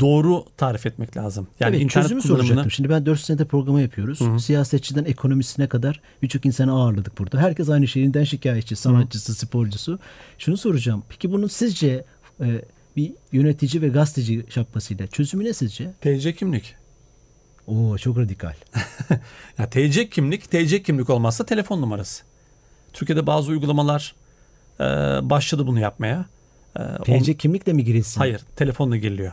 doğru 0.00 0.44
tarif 0.56 0.86
etmek 0.86 1.16
lazım. 1.16 1.48
Yani 1.60 1.76
evet, 1.76 1.84
internet 1.84 2.08
çözümü 2.08 2.22
kullanımını 2.22 2.46
soracaktım. 2.46 2.70
Şimdi 2.70 2.90
ben 2.90 3.06
4 3.06 3.20
senede 3.20 3.44
programa 3.44 3.80
yapıyoruz. 3.80 4.44
Siyasetçiden 4.44 5.04
ekonomisine 5.04 5.68
kadar 5.68 6.00
birçok 6.22 6.46
insanı 6.46 6.72
ağırladık 6.72 7.18
burada. 7.18 7.38
Herkes 7.38 7.68
aynı 7.68 7.88
şeyinden 7.88 8.24
şikayetçi, 8.24 8.76
sanatçısı, 8.76 9.34
sporcusu. 9.34 9.98
Şunu 10.38 10.56
soracağım. 10.56 11.02
Peki 11.08 11.32
bunun 11.32 11.46
sizce 11.46 12.04
e, 12.40 12.62
bir 13.00 13.12
yönetici 13.32 13.82
ve 13.82 13.88
gazeteci 13.88 14.44
şapkasıyla 14.48 15.06
çözümü 15.06 15.44
ne 15.44 15.52
sizce? 15.52 15.92
TC 16.00 16.34
kimlik. 16.34 16.74
Oo 17.66 17.98
çok 17.98 18.18
radikal. 18.18 18.54
Ya 19.58 19.70
TC 19.70 20.08
kimlik, 20.08 20.50
TC 20.50 20.82
kimlik 20.82 21.10
olmazsa 21.10 21.46
telefon 21.46 21.82
numarası. 21.82 22.22
Türkiye'de 22.92 23.26
bazı 23.26 23.50
uygulamalar 23.50 24.14
e, 24.80 24.84
başladı 25.30 25.66
bunu 25.66 25.80
yapmaya. 25.80 26.26
E, 26.76 26.82
TC 27.20 27.36
kimlikle 27.36 27.72
mi 27.72 27.84
girilsin? 27.84 28.20
Hayır, 28.20 28.40
telefonla 28.56 28.96
giriliyor. 28.96 29.32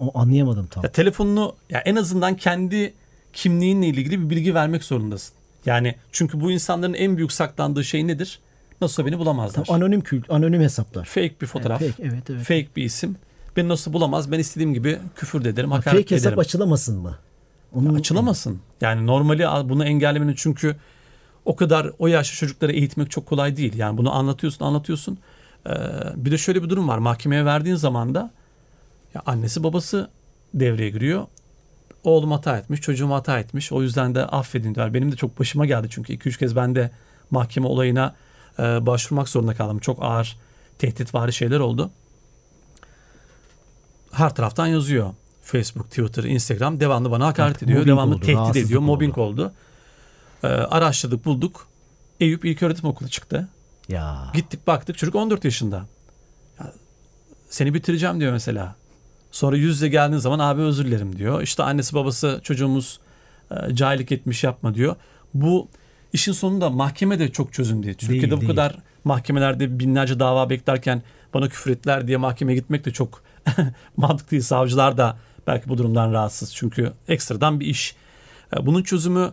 O 0.00 0.18
anlayamadım 0.18 0.66
tam. 0.66 0.84
Ya 0.84 0.92
telefonunu 0.92 1.54
ya 1.70 1.80
en 1.80 1.96
azından 1.96 2.36
kendi 2.36 2.94
kimliğinle 3.32 3.86
ilgili 3.86 4.20
bir 4.24 4.30
bilgi 4.30 4.54
vermek 4.54 4.84
zorundasın. 4.84 5.34
Yani 5.66 5.94
çünkü 6.12 6.40
bu 6.40 6.50
insanların 6.50 6.94
en 6.94 7.16
büyük 7.16 7.32
saklandığı 7.32 7.84
şey 7.84 8.06
nedir? 8.06 8.40
Nasılsa 8.80 9.06
beni 9.06 9.18
bulamazlar. 9.18 9.64
Tam 9.64 9.76
anonim 9.76 10.00
kült, 10.00 10.30
anonim 10.30 10.60
hesaplar. 10.60 11.04
Fake 11.04 11.34
bir 11.40 11.46
fotoğraf, 11.46 11.82
Evet, 11.82 11.96
fake, 11.96 12.08
evet, 12.08 12.30
evet. 12.30 12.42
fake 12.42 12.68
bir 12.76 12.84
isim 12.84 13.16
Beni 13.56 13.68
nasıl 13.68 13.92
bulamaz? 13.92 14.30
Ben 14.32 14.38
istediğim 14.38 14.74
gibi 14.74 14.98
küfür 15.16 15.44
de 15.44 15.48
ederim, 15.48 15.70
Ha, 15.70 15.78
hakaret 15.78 15.96
Fake 15.98 16.10
de 16.10 16.14
hesap 16.14 16.26
ederim. 16.26 16.38
açılamasın 16.38 16.98
mı? 16.98 17.18
Onu 17.74 17.96
Açılamasın. 17.96 18.60
Yani 18.80 19.06
normali 19.06 19.46
bunu 19.64 19.84
engellemenin 19.84 20.34
çünkü 20.36 20.76
o 21.44 21.56
kadar 21.56 21.90
o 21.98 22.06
yaşlı 22.06 22.36
çocukları 22.36 22.72
eğitmek 22.72 23.10
çok 23.10 23.26
kolay 23.26 23.56
değil. 23.56 23.76
Yani 23.76 23.98
bunu 23.98 24.14
anlatıyorsun 24.14 24.64
anlatıyorsun. 24.64 25.18
Ee, 25.66 25.70
bir 26.16 26.30
de 26.30 26.38
şöyle 26.38 26.62
bir 26.62 26.68
durum 26.68 26.88
var. 26.88 26.98
Mahkemeye 26.98 27.44
verdiğin 27.44 27.76
zaman 27.76 28.14
da 28.14 28.30
ya 29.14 29.22
annesi 29.26 29.62
babası 29.62 30.10
devreye 30.54 30.90
giriyor. 30.90 31.26
Oğlum 32.04 32.30
hata 32.30 32.58
etmiş, 32.58 32.80
çocuğum 32.80 33.10
hata 33.10 33.38
etmiş. 33.38 33.72
O 33.72 33.82
yüzden 33.82 34.14
de 34.14 34.24
affedin 34.26 34.74
diyorlar. 34.74 34.94
Benim 34.94 35.12
de 35.12 35.16
çok 35.16 35.38
başıma 35.40 35.66
geldi 35.66 35.88
çünkü 35.90 36.12
2-3 36.14 36.38
kez 36.38 36.56
ben 36.56 36.74
de 36.74 36.90
mahkeme 37.30 37.66
olayına 37.66 38.14
e, 38.58 38.86
başvurmak 38.86 39.28
zorunda 39.28 39.54
kaldım. 39.54 39.78
Çok 39.78 40.02
ağır 40.02 40.36
tehditvari 40.78 41.32
şeyler 41.32 41.60
oldu. 41.60 41.90
Her 44.12 44.34
taraftan 44.34 44.66
yazıyor. 44.66 45.10
Facebook, 45.42 45.90
Twitter, 45.90 46.24
Instagram 46.24 46.80
devamlı 46.80 47.10
bana 47.10 47.26
hakaret 47.26 47.50
Artık 47.50 47.62
ediyor. 47.62 47.86
Devamlı 47.86 48.14
oldu, 48.14 48.24
tehdit 48.26 48.56
ediyor. 48.56 48.80
oldu. 48.80 48.86
Mobbing 48.86 49.18
oldu. 49.18 49.52
Ee, 50.42 50.46
araştırdık, 50.46 51.24
bulduk. 51.24 51.66
Eyüp 52.20 52.44
İlköğretim 52.44 52.84
Okulu 52.88 53.08
çıktı. 53.08 53.48
Ya. 53.88 54.30
Gittik 54.34 54.66
baktık 54.66 54.98
çocuk 54.98 55.14
14 55.14 55.44
yaşında. 55.44 55.86
Ya, 56.60 56.72
seni 57.48 57.74
bitireceğim 57.74 58.20
diyor 58.20 58.32
mesela. 58.32 58.74
Sonra 59.30 59.56
yüz 59.56 59.74
yüze 59.74 59.88
geldiğin 59.88 60.18
zaman 60.20 60.38
abi 60.38 60.60
özür 60.62 60.84
dilerim 60.84 61.16
diyor. 61.18 61.42
İşte 61.42 61.62
annesi 61.62 61.94
babası 61.94 62.40
çocuğumuz 62.42 63.00
e, 63.50 63.74
cahillik 63.74 64.12
etmiş 64.12 64.44
yapma 64.44 64.74
diyor. 64.74 64.96
Bu 65.34 65.68
işin 66.12 66.32
sonunda 66.32 66.70
mahkeme 66.70 67.18
de 67.18 67.32
çok 67.32 67.52
çözüm 67.52 67.82
değil. 67.82 67.94
Türkiye'de 67.94 68.36
bu 68.36 68.40
değil. 68.40 68.50
kadar 68.50 68.76
mahkemelerde 69.04 69.78
binlerce 69.78 70.20
dava 70.20 70.50
beklerken 70.50 71.02
bana 71.34 71.48
küfür 71.48 71.70
ettiler 71.70 72.06
diye 72.06 72.16
mahkemeye 72.16 72.58
gitmek 72.58 72.84
de 72.84 72.90
çok 72.90 73.22
mantıklı 73.96 74.30
değil. 74.30 74.42
Savcılar 74.42 74.98
da 74.98 75.18
belki 75.46 75.68
bu 75.68 75.78
durumdan 75.78 76.12
rahatsız. 76.12 76.54
Çünkü 76.54 76.92
ekstradan 77.08 77.60
bir 77.60 77.66
iş. 77.66 77.94
E, 78.56 78.66
Bunun 78.66 78.82
çözümü 78.82 79.32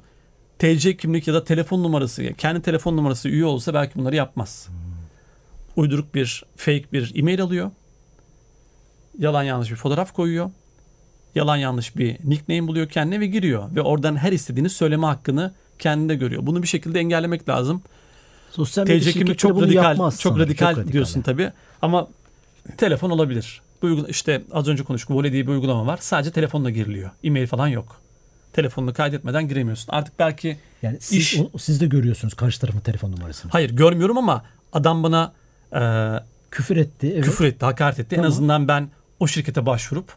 TC 0.60 0.98
kimlik 0.98 1.27
ya 1.27 1.34
da 1.34 1.43
telefon 1.43 1.84
numarası, 1.84 2.24
yani 2.24 2.36
kendi 2.36 2.62
telefon 2.62 2.98
numarası 2.98 3.29
üye 3.29 3.46
olsa 3.46 3.74
belki 3.74 3.96
bunları 4.00 4.15
yapmaz. 4.15 4.67
Uyduruk 5.75 6.15
bir 6.15 6.43
fake 6.55 6.86
bir 6.93 7.12
e-mail 7.15 7.41
alıyor. 7.41 7.72
Yalan 9.19 9.43
yanlış 9.43 9.72
bir 9.72 9.75
fotoğraf 9.75 10.13
koyuyor. 10.13 10.51
Yalan 11.36 11.57
yanlış 11.57 11.96
bir 11.98 12.17
nickname 12.24 12.67
buluyor 12.67 12.89
kendine 12.89 13.19
ve 13.19 13.27
giriyor. 13.27 13.75
Ve 13.75 13.81
oradan 13.81 14.15
her 14.15 14.31
istediğini 14.31 14.69
söyleme 14.69 15.07
hakkını 15.07 15.53
kendinde 15.79 16.15
görüyor. 16.15 16.46
Bunu 16.46 16.63
bir 16.63 16.67
şekilde 16.67 17.00
engellemek 17.00 17.50
lazım. 17.50 17.81
Sosyal 18.51 18.88
medya 18.88 19.12
kimlik 19.12 19.39
çok 19.39 19.62
radikal, 19.62 19.96
çok 19.98 20.13
sanırım. 20.13 20.39
radikal 20.39 20.88
diyorsun 20.88 21.22
tabii. 21.22 21.51
Ama 21.81 22.07
telefon 22.77 23.10
olabilir. 23.10 23.62
Bu 23.81 23.88
uygula- 23.88 24.07
işte 24.10 24.41
az 24.51 24.67
önce 24.67 24.84
konuştuk. 24.84 25.12
Voley 25.12 25.31
diye 25.31 25.43
bir 25.48 25.51
uygulama 25.51 25.86
var. 25.88 25.98
Sadece 26.01 26.31
telefonla 26.31 26.69
giriliyor. 26.69 27.10
E-mail 27.24 27.48
falan 27.48 27.67
yok. 27.67 28.01
Telefonunu 28.53 28.93
kaydetmeden 28.93 29.48
giremiyorsun. 29.48 29.91
Artık 29.93 30.19
belki 30.19 30.57
Yani 30.81 30.98
siz, 31.00 31.17
İş- 31.17 31.38
o- 31.53 31.57
siz 31.57 31.81
de 31.81 31.88
görüyorsunuz 31.88 32.34
karşı 32.34 32.62
tarafın 32.62 32.79
telefon 32.79 33.12
numarasını. 33.12 33.51
hayır 33.51 33.69
görmüyorum 33.69 34.17
ama 34.17 34.43
adam 34.74 35.03
bana 35.03 35.34
e, 35.75 35.81
Küfür 36.51 36.77
etti. 36.77 37.12
Evet. 37.15 37.24
küfür 37.25 37.46
etti, 37.46 37.65
hakaret 37.65 38.00
etti. 38.00 38.15
En 38.15 38.17
Tamam. 38.17 38.31
azından 38.31 38.67
ben 38.67 38.89
o 39.19 39.27
şirkete 39.27 39.65
başvurup 39.65 40.15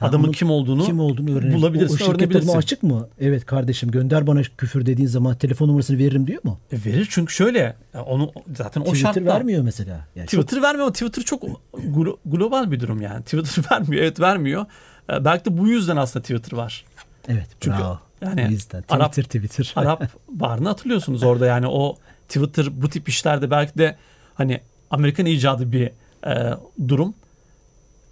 adamın 0.00 0.32
kim 0.32 0.50
olduğunu, 0.50 0.84
kim 0.84 1.00
olduğunu 1.00 1.36
öğrenelim. 1.38 1.58
bulabilirsin, 1.58 2.04
O, 2.04 2.08
o 2.08 2.10
öğrenebilirsin. 2.10 2.56
açık 2.56 2.82
mı? 2.82 3.08
Evet 3.20 3.46
kardeşim 3.46 3.90
gönder 3.90 4.26
bana 4.26 4.42
küfür 4.42 4.86
dediğin 4.86 5.08
zaman 5.08 5.36
telefon 5.36 5.68
numarasını 5.68 5.98
veririm 5.98 6.26
diyor 6.26 6.40
mu? 6.44 6.58
E, 6.72 6.76
verir 6.84 7.06
çünkü 7.10 7.34
şöyle 7.34 7.76
onu 8.06 8.32
zaten 8.56 8.80
o 8.80 8.84
Twitter 8.84 9.00
şartla 9.00 9.24
vermiyor 9.24 9.62
mesela. 9.62 10.06
Yani 10.16 10.28
çok- 10.28 10.40
Twitter 10.42 10.62
vermiyor 10.62 10.84
ama 10.86 10.92
Twitter 10.92 11.22
çok 11.22 11.42
glo- 11.74 12.16
global 12.26 12.70
bir 12.70 12.80
durum 12.80 13.02
yani. 13.02 13.22
Twitter 13.24 13.64
vermiyor. 13.72 14.02
Evet 14.02 14.20
vermiyor. 14.20 14.66
E, 15.12 15.24
belki 15.24 15.44
de 15.44 15.58
bu 15.58 15.68
yüzden 15.68 15.96
aslında 15.96 16.22
Twitter 16.22 16.56
var. 16.56 16.84
evet 17.28 17.46
Çünkü 17.60 17.78
bravo. 17.78 17.98
yani 18.22 18.52
yüzden 18.52 18.82
Arap- 18.88 19.08
Twitter 19.10 19.40
Twitter. 19.48 19.72
Arap 19.76 20.04
barını 20.28 20.68
hatırlıyorsunuz 20.68 21.22
orada 21.22 21.46
yani 21.46 21.66
o 21.68 21.96
Twitter 22.28 22.82
bu 22.82 22.88
tip 22.88 23.08
işlerde 23.08 23.50
belki 23.50 23.78
de 23.78 23.96
hani 24.34 24.60
Amerikan 24.90 25.26
icadı 25.26 25.72
bir 25.72 25.90
e, 26.26 26.54
durum 26.88 27.14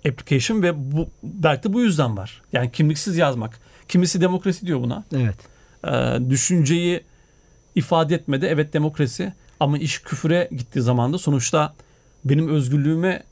application 0.08 0.62
ve 0.62 0.92
bu 0.92 1.08
belki 1.22 1.62
de 1.68 1.72
bu 1.72 1.80
yüzden 1.80 2.16
var. 2.16 2.42
Yani 2.52 2.72
kimliksiz 2.72 3.16
yazmak. 3.16 3.60
Kimisi 3.88 4.20
demokrasi 4.20 4.66
diyor 4.66 4.80
buna. 4.82 5.04
evet. 5.16 5.36
e, 5.86 6.30
düşünceyi 6.30 7.00
ifade 7.74 8.14
etmede 8.14 8.48
evet 8.48 8.72
demokrasi 8.72 9.32
ama 9.60 9.78
iş 9.78 9.98
küfüre 10.02 10.48
gittiği 10.52 10.80
zaman 10.80 11.12
da 11.12 11.18
sonuçta 11.18 11.74
benim 12.24 12.48
özgürlüğüme 12.48 13.22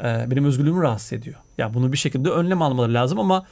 e, 0.00 0.04
benim 0.30 0.44
özgürlüğümü 0.44 0.82
rahatsız 0.82 1.12
ediyor. 1.12 1.36
Ya 1.58 1.74
bunu 1.74 1.92
bir 1.92 1.98
şekilde 1.98 2.30
önlem 2.30 2.62
almaları 2.62 2.94
lazım 2.94 3.18
ama 3.18 3.46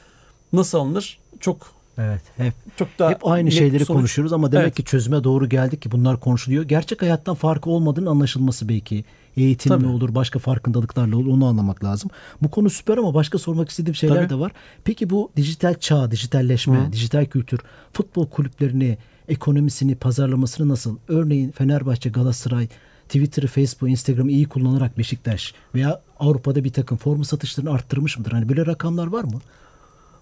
nasıl 0.53 0.77
alınır? 0.77 1.19
Çok 1.39 1.79
Evet. 1.97 2.21
Hep 2.37 2.53
çok 2.77 2.99
da 2.99 3.09
hep 3.09 3.27
aynı 3.27 3.51
şeyleri 3.51 3.85
sonuç- 3.85 3.97
konuşuyoruz 3.97 4.33
ama 4.33 4.51
demek 4.51 4.63
Evet. 4.65 4.75
ki 4.75 4.83
çözüme 4.83 5.23
doğru 5.23 5.49
geldik 5.49 5.81
ki 5.81 5.91
bunlar 5.91 6.19
konuşuluyor. 6.19 6.63
Gerçek 6.63 7.01
hayattan 7.01 7.35
farkı 7.35 7.69
olmadığının 7.69 8.05
anlaşılması 8.05 8.69
belki. 8.69 9.05
Eğitimle 9.37 9.75
Tabii. 9.77 9.87
olur, 9.87 10.15
başka 10.15 10.39
farkındalıklarla 10.39 11.17
olur 11.17 11.27
onu 11.27 11.45
anlamak 11.45 11.83
lazım. 11.83 12.09
Bu 12.41 12.49
konu 12.49 12.69
süper 12.69 12.97
ama 12.97 13.13
başka 13.13 13.37
sormak 13.37 13.69
istediğim 13.69 13.95
şeyler 13.95 14.15
Tabii. 14.15 14.29
de 14.29 14.39
var. 14.39 14.51
Peki 14.83 15.09
bu 15.09 15.31
dijital 15.35 15.73
çağ, 15.79 16.11
dijitalleşme, 16.11 16.87
Hı. 16.87 16.91
dijital 16.93 17.25
kültür, 17.25 17.59
futbol 17.93 18.27
kulüplerini, 18.29 18.97
ekonomisini, 19.27 19.95
pazarlamasını 19.95 20.69
nasıl? 20.69 20.97
Örneğin 21.07 21.51
Fenerbahçe, 21.51 22.09
Galatasaray, 22.09 22.67
Twitter'ı, 23.05 23.47
Facebook'u, 23.47 23.87
Instagram'ı 23.87 24.31
iyi 24.31 24.45
kullanarak 24.45 24.97
Beşiktaş 24.97 25.53
veya 25.75 26.01
Avrupa'da 26.19 26.63
bir 26.63 26.73
takım 26.73 26.97
forma 26.97 27.23
satışlarını 27.23 27.71
arttırmış 27.71 28.17
mıdır? 28.17 28.31
Hani 28.31 28.49
böyle 28.49 28.65
rakamlar 28.65 29.07
var 29.07 29.23
mı? 29.23 29.39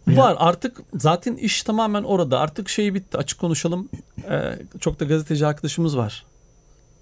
Veya- 0.08 0.18
Var 0.18 0.36
artık 0.40 0.82
zaten 0.98 1.36
iş 1.36 1.64
tamamen 1.64 2.04
orada. 2.04 2.40
Artık 2.40 2.70
şey 2.70 2.94
bitti 2.94 3.18
açık 3.18 3.40
konuşalım. 3.40 3.90
Ee, 4.30 4.60
çok 4.80 5.00
da 5.00 5.06
gazeteci 5.06 5.46
arkadaşımız 5.48 5.98
var. 5.98 6.26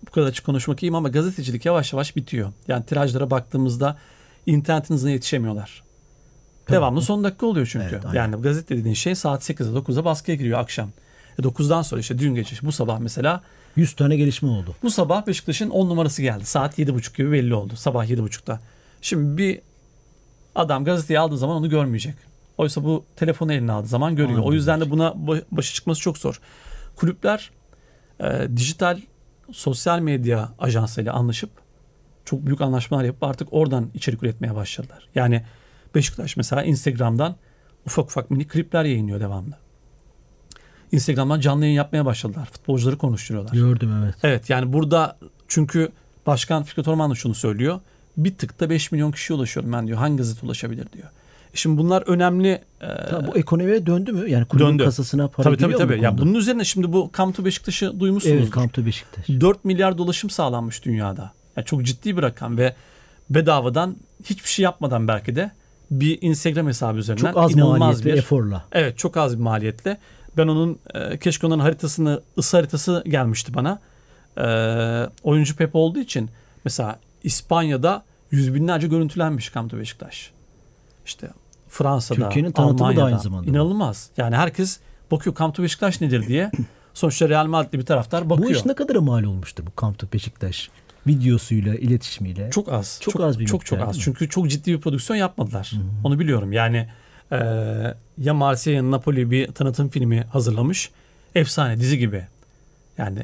Bu 0.08 0.12
kadar 0.12 0.28
açık 0.28 0.46
konuşmak 0.46 0.84
iyiyim 0.84 0.96
ama 0.96 1.10
gazetecilik 1.10 1.66
yavaş 1.66 1.94
yavaş 1.94 2.16
bitiyor. 2.16 2.52
Yani 2.68 2.86
tirajlara 2.86 3.32
baktığımızda 3.32 3.98
internetin 4.46 4.94
hızına 4.94 5.12
yetişemiyorlar. 5.12 5.84
Devamlı 6.70 7.02
son 7.02 7.24
dakika 7.24 7.46
oluyor 7.46 7.68
çünkü. 7.72 7.88
Evet, 7.92 8.06
aynen. 8.06 8.16
yani 8.16 8.42
gazete 8.42 8.78
dediğin 8.78 8.96
şey 8.96 9.16
saat 9.16 9.50
8'de 9.50 9.78
9'da 9.80 10.06
baskıya 10.06 10.38
giriyor 10.38 10.60
akşam. 10.60 10.90
E 11.40 11.42
9'dan 11.42 11.82
sonra 11.82 12.02
işte 12.02 12.20
dün 12.20 12.36
gece 12.36 12.56
bu 12.64 12.72
sabah 12.72 13.00
mesela 13.00 13.42
100 13.76 13.94
tane 13.94 14.16
gelişme 14.16 14.50
oldu. 14.50 14.76
bu 14.84 14.92
sabah 14.92 15.28
Beşiktaş'ın 15.28 15.70
10 15.70 15.90
numarası 15.90 16.22
geldi. 16.22 16.46
Saat 16.46 16.80
7.30 16.80 17.18
gibi 17.18 17.32
belli 17.32 17.56
oldu. 17.56 17.76
Sabah 17.76 18.06
7.30'da. 18.06 18.60
Şimdi 19.02 19.38
bir 19.38 19.60
adam 20.56 20.86
gazeteyi 20.86 21.20
aldığı 21.20 21.38
zaman 21.38 21.56
onu 21.56 21.70
görmeyecek. 21.70 22.16
Oysa 22.58 22.84
bu 22.84 23.04
telefonu 23.16 23.54
eline 23.54 23.72
aldığı 23.72 23.88
zaman 23.88 24.16
görüyor. 24.16 24.34
Anladım. 24.34 24.50
O 24.50 24.54
yüzden 24.54 24.82
de 24.82 24.92
buna 24.92 25.08
ba- 25.08 25.44
başa 25.52 25.74
çıkması 25.74 26.02
çok 26.02 26.18
zor. 26.18 26.40
Kulüpler 26.96 27.52
e, 28.20 28.48
dijital 28.58 29.00
sosyal 29.52 30.00
medya 30.00 30.50
ajansıyla 30.60 31.14
anlaşıp 31.14 31.50
çok 32.26 32.46
büyük 32.46 32.62
anlaşmalar 32.62 33.04
yapıp 33.04 33.24
artık 33.24 33.48
oradan 33.52 33.90
içerik 33.94 34.24
üretmeye 34.24 34.56
başladılar. 34.56 35.10
Yani 35.16 35.44
Beşiktaş 35.96 36.38
mesela 36.38 36.64
Instagram'dan 36.64 37.36
ufak 37.86 38.06
ufak 38.06 38.32
mini 38.32 38.48
klipler 38.48 38.84
yayınlıyor 38.84 39.20
devamlı. 39.20 39.58
Instagram'dan 40.92 41.40
canlı 41.40 41.66
yayın 41.66 41.78
yapmaya 41.78 42.06
başladılar. 42.06 42.46
Futbolcuları 42.46 42.98
konuşturuyorlar. 42.98 43.54
Gördüm 43.54 43.92
evet. 44.04 44.16
Evet 44.24 44.50
yani 44.50 44.74
burada 44.74 45.18
çünkü 45.48 45.92
Başkan 46.26 46.64
Fikret 46.64 46.88
Orman 46.88 47.12
da 47.12 47.16
şunu 47.16 47.36
söylüyor. 47.36 47.80
Bir 48.18 48.38
tıkta 48.38 48.70
5 48.70 48.92
milyon 48.92 49.12
kişiye 49.12 49.38
ulaşıyorum 49.38 49.74
ben 49.74 49.88
diyor. 49.88 49.98
Hangi 49.98 50.18
gazete 50.18 50.46
ulaşabilir 50.46 50.88
diyor. 50.94 51.08
Şimdi 51.56 51.78
bunlar 51.78 52.04
önemli. 52.08 52.50
e, 52.82 52.88
Tamam, 53.10 53.28
bu 53.28 53.38
ekonomiye 53.38 53.86
döndü 53.86 54.12
mü? 54.12 54.30
Yani 54.30 54.46
kulübün 54.46 54.66
Döndü. 54.66 54.84
kasasına 54.84 55.28
para 55.28 55.44
tabii 55.44 55.58
tabii 55.58 55.72
mu 55.74 55.78
tabii. 55.78 56.00
bu 56.00 56.04
Ya 56.04 56.18
bunun 56.18 56.34
üzerine 56.34 56.64
şimdi 56.64 56.94
bu 56.94 57.12
Come 57.14 57.34
to 57.34 57.46
Beşiktaş'ı 57.46 58.00
duymuşsunuzdur. 58.00 58.42
Evet 58.42 58.50
Kamp 58.50 58.78
Beşiktaş. 58.78 59.30
4 59.30 59.66
milyar 59.66 59.98
dolaşım 59.98 60.30
sağlanmış 60.30 60.86
dünyada. 60.86 61.32
Yani 61.58 61.66
çok 61.66 61.84
ciddi 61.84 62.18
bir 62.18 62.22
rakam 62.22 62.58
ve 62.58 62.76
bedavadan 63.30 63.96
hiçbir 64.24 64.50
şey 64.50 64.64
yapmadan 64.64 65.08
belki 65.08 65.36
de 65.36 65.52
bir 65.92 66.18
Instagram 66.22 66.68
hesabı 66.68 66.98
üzerinden 66.98 67.28
Çok 67.32 67.38
az 67.38 67.52
inanılmaz 67.52 67.80
maliyetli 67.80 68.06
bir 68.06 68.14
eforla. 68.18 68.66
Evet 68.72 68.98
çok 68.98 69.18
az 69.18 69.38
bir 69.38 69.44
maliyetle. 69.44 69.98
Ben 70.38 70.48
onun 70.48 70.80
e, 70.94 71.18
keşke 71.18 71.48
onun 71.48 71.60
haritasını 71.60 72.22
ısı 72.38 72.58
haritası 72.58 73.04
gelmişti 73.08 73.54
bana. 73.54 73.80
E, 74.38 74.46
oyuncu 75.24 75.56
Pepe 75.56 75.78
olduğu 75.78 76.00
için 76.00 76.30
mesela 76.66 77.00
İspanya'da 77.24 78.04
yüz 78.32 78.54
binlerce 78.54 78.88
görüntülenmiş 78.88 79.50
Kamto 79.50 79.78
Beşiktaş. 79.78 80.32
İşte 81.06 81.30
Fransa'da, 81.76 82.24
Türkiye'nin 82.24 82.52
tanıtımı 82.52 82.80
da 82.80 82.84
Almanya'da. 82.84 83.06
aynı 83.06 83.20
zamanda. 83.20 83.50
İnanılmaz. 83.50 84.10
Yani 84.18 84.36
herkes 84.36 84.80
bakıyor 85.12 85.36
Kamto 85.36 85.64
Beşiktaş 85.64 86.02
nedir 86.02 86.28
diye. 86.28 86.52
Sonuçta 86.94 87.30
Real 87.30 87.46
Madrid'li 87.46 87.80
bir 87.80 87.86
taraftar 87.86 88.30
bakıyor. 88.30 88.50
Bu 88.50 88.54
iş 88.54 88.66
ne 88.66 88.76
kadara 88.76 89.02
mal 89.02 89.24
olmuştur 89.24 89.66
bu 89.66 89.76
Kamp 89.76 90.14
Beşiktaş? 90.14 90.70
Videosuyla, 91.08 91.76
iletişimiyle. 91.76 92.50
Çok 92.50 92.74
az. 92.74 93.00
Çok 93.02 93.22
az 93.22 93.40
bir 93.40 93.46
Çok 93.46 93.62
miktar, 93.62 93.80
çok 93.80 93.90
az. 93.90 94.00
Çünkü 94.00 94.30
çok 94.30 94.50
ciddi 94.50 94.74
bir 94.74 94.82
prodüksiyon 94.82 95.18
yapmadılar. 95.18 95.72
Onu 96.04 96.20
biliyorum. 96.20 96.54
Yani 96.54 96.90
e, 97.32 97.38
ya 98.18 98.34
Marsilya 98.34 98.78
ya 98.78 98.92
Napoli 98.92 99.32
bir 99.32 99.48
tanıtım 99.48 99.90
filmi 99.90 100.22
hazırlamış. 100.22 100.92
Efsane 101.36 101.80
dizi 101.80 101.98
gibi. 101.98 102.28
Yani 102.98 103.20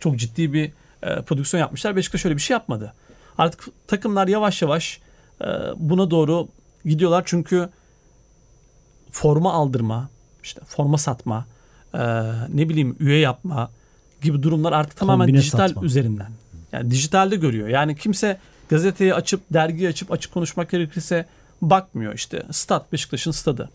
çok 0.00 0.16
ciddi 0.16 0.52
bir 0.52 0.72
e, 1.02 1.22
prodüksiyon 1.22 1.60
yapmışlar. 1.60 1.96
Beşiktaş 1.96 2.20
şöyle 2.20 2.36
bir 2.36 2.42
şey 2.42 2.54
yapmadı. 2.54 2.92
Artık 3.38 3.64
takımlar 3.86 4.28
yavaş 4.28 4.62
yavaş 4.62 5.00
e, 5.40 5.46
buna 5.76 6.10
doğru 6.10 6.48
gidiyorlar 6.84 7.22
çünkü 7.26 7.68
forma 9.10 9.52
aldırma, 9.52 10.08
işte 10.42 10.60
forma 10.66 10.98
satma, 10.98 11.46
e, 11.94 11.98
ne 12.48 12.68
bileyim 12.68 12.96
üye 13.00 13.18
yapma 13.18 13.70
gibi 14.22 14.42
durumlar 14.42 14.72
artık 14.72 14.96
tamamen 14.96 15.26
Kombine 15.26 15.42
dijital 15.42 15.68
satma. 15.68 15.84
üzerinden. 15.84 16.30
Yani 16.72 16.90
dijitalde 16.90 17.36
görüyor. 17.36 17.68
Yani 17.68 17.96
kimse 17.96 18.38
gazeteyi 18.68 19.14
açıp, 19.14 19.40
dergiyi 19.50 19.88
açıp 19.88 20.12
açık 20.12 20.34
konuşmak 20.34 20.70
gerekirse 20.70 21.26
bakmıyor. 21.62 22.14
İşte 22.14 22.42
stat, 22.50 22.92
Beşiktaş'ın 22.92 23.30
stadı. 23.30 23.70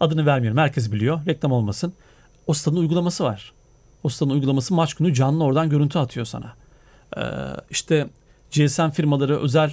Adını 0.00 0.26
vermiyorum. 0.26 0.58
Herkes 0.58 0.92
biliyor. 0.92 1.26
Reklam 1.26 1.52
olmasın. 1.52 1.92
O 2.46 2.52
stadın 2.52 2.76
uygulaması 2.76 3.24
var. 3.24 3.52
O 4.02 4.08
stadın 4.08 4.30
uygulaması 4.30 4.74
maç 4.74 4.94
günü 4.94 5.14
canlı 5.14 5.44
oradan 5.44 5.70
görüntü 5.70 5.98
atıyor 5.98 6.26
sana. 6.26 6.52
Ee, 7.16 7.20
işte 7.70 8.08
GSM 8.50 8.90
firmaları 8.90 9.40
özel 9.40 9.72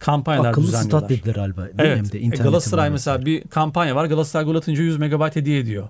kampanyalar 0.00 0.50
Akıllı 0.50 0.66
düzenliyorlar. 0.66 0.98
stat 0.98 1.10
dediler 1.10 1.34
galiba. 1.34 1.62
Değil? 1.62 1.74
Evet. 1.78 2.12
De 2.12 2.18
Galatasaray 2.18 2.86
var 2.86 2.92
mesela 2.92 3.26
bir 3.26 3.42
kampanya 3.42 3.96
var. 3.96 4.04
Galatasaray 4.06 4.44
gol 4.44 4.54
atınca 4.54 4.82
100 4.82 4.98
megabayt 4.98 5.36
hediye 5.36 5.58
ediyor. 5.58 5.88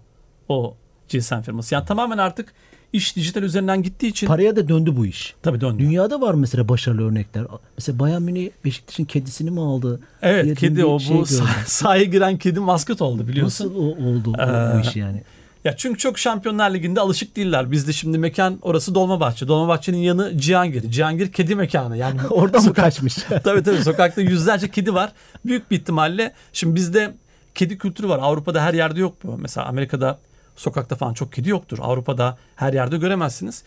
O 0.48 0.74
GSM 1.12 1.40
firması. 1.40 1.74
Yani 1.74 1.84
tamamen 1.86 2.18
artık 2.18 2.52
iş 2.92 3.16
dijital 3.16 3.42
üzerinden 3.42 3.82
gittiği 3.82 4.06
için 4.06 4.26
Paraya 4.26 4.56
da 4.56 4.68
döndü 4.68 4.96
bu 4.96 5.06
iş. 5.06 5.34
tabii 5.42 5.60
döndü. 5.60 5.82
Dünyada 5.82 6.20
var 6.20 6.34
mesela 6.34 6.68
başarılı 6.68 7.08
örnekler. 7.10 7.44
Mesela 7.78 7.98
Bayern 7.98 8.22
Münih 8.22 8.50
Beşiktaş'ın 8.64 9.04
kedisini 9.04 9.50
mi 9.50 9.60
aldı? 9.60 10.00
Evet 10.22 10.44
diye 10.44 10.54
kedi 10.54 10.84
o 10.84 10.98
şey 11.00 11.16
bu 11.16 11.20
sah- 11.22 11.64
sahaya 11.66 12.04
giren 12.04 12.38
kedi 12.38 12.60
maskot 12.60 13.02
oldu 13.02 13.28
biliyorsun. 13.28 13.64
Nasıl 13.66 13.76
o, 13.76 14.08
oldu 14.08 14.32
o- 14.38 14.42
Ee, 14.42 14.74
bu 14.76 14.80
iş 14.88 14.96
yani? 14.96 15.22
Ya 15.64 15.76
çünkü 15.76 15.98
çok 15.98 16.18
Şampiyonlar 16.18 16.74
Ligi'nde 16.74 17.00
alışık 17.00 17.36
değiller. 17.36 17.70
Bizde 17.70 17.92
şimdi 17.92 18.18
mekan 18.18 18.58
orası 18.62 18.94
Dolmabahçe. 18.94 19.48
Dolmabahçe'nin 19.48 19.98
yanı 19.98 20.38
Cihangir. 20.38 20.90
Cihangir 20.90 21.32
kedi 21.32 21.54
mekanı. 21.54 21.96
Yani 21.96 22.20
Oradan 22.30 22.64
mı 22.64 22.74
kaçmış? 22.74 23.14
tabii 23.44 23.62
tabii 23.62 23.82
sokakta 23.84 24.20
yüzlerce 24.20 24.70
kedi 24.70 24.94
var. 24.94 25.12
Büyük 25.46 25.70
bir 25.70 25.76
ihtimalle 25.76 26.32
şimdi 26.52 26.74
bizde 26.74 27.14
kedi 27.54 27.78
kültürü 27.78 28.08
var. 28.08 28.18
Avrupa'da 28.22 28.62
her 28.62 28.74
yerde 28.74 29.00
yok 29.00 29.14
bu. 29.24 29.38
Mesela 29.38 29.66
Amerika'da 29.66 30.18
sokakta 30.56 30.96
falan 30.96 31.14
çok 31.14 31.32
kedi 31.32 31.48
yoktur. 31.48 31.78
Avrupa'da 31.82 32.38
her 32.56 32.72
yerde 32.72 32.96
göremezsiniz. 32.96 33.62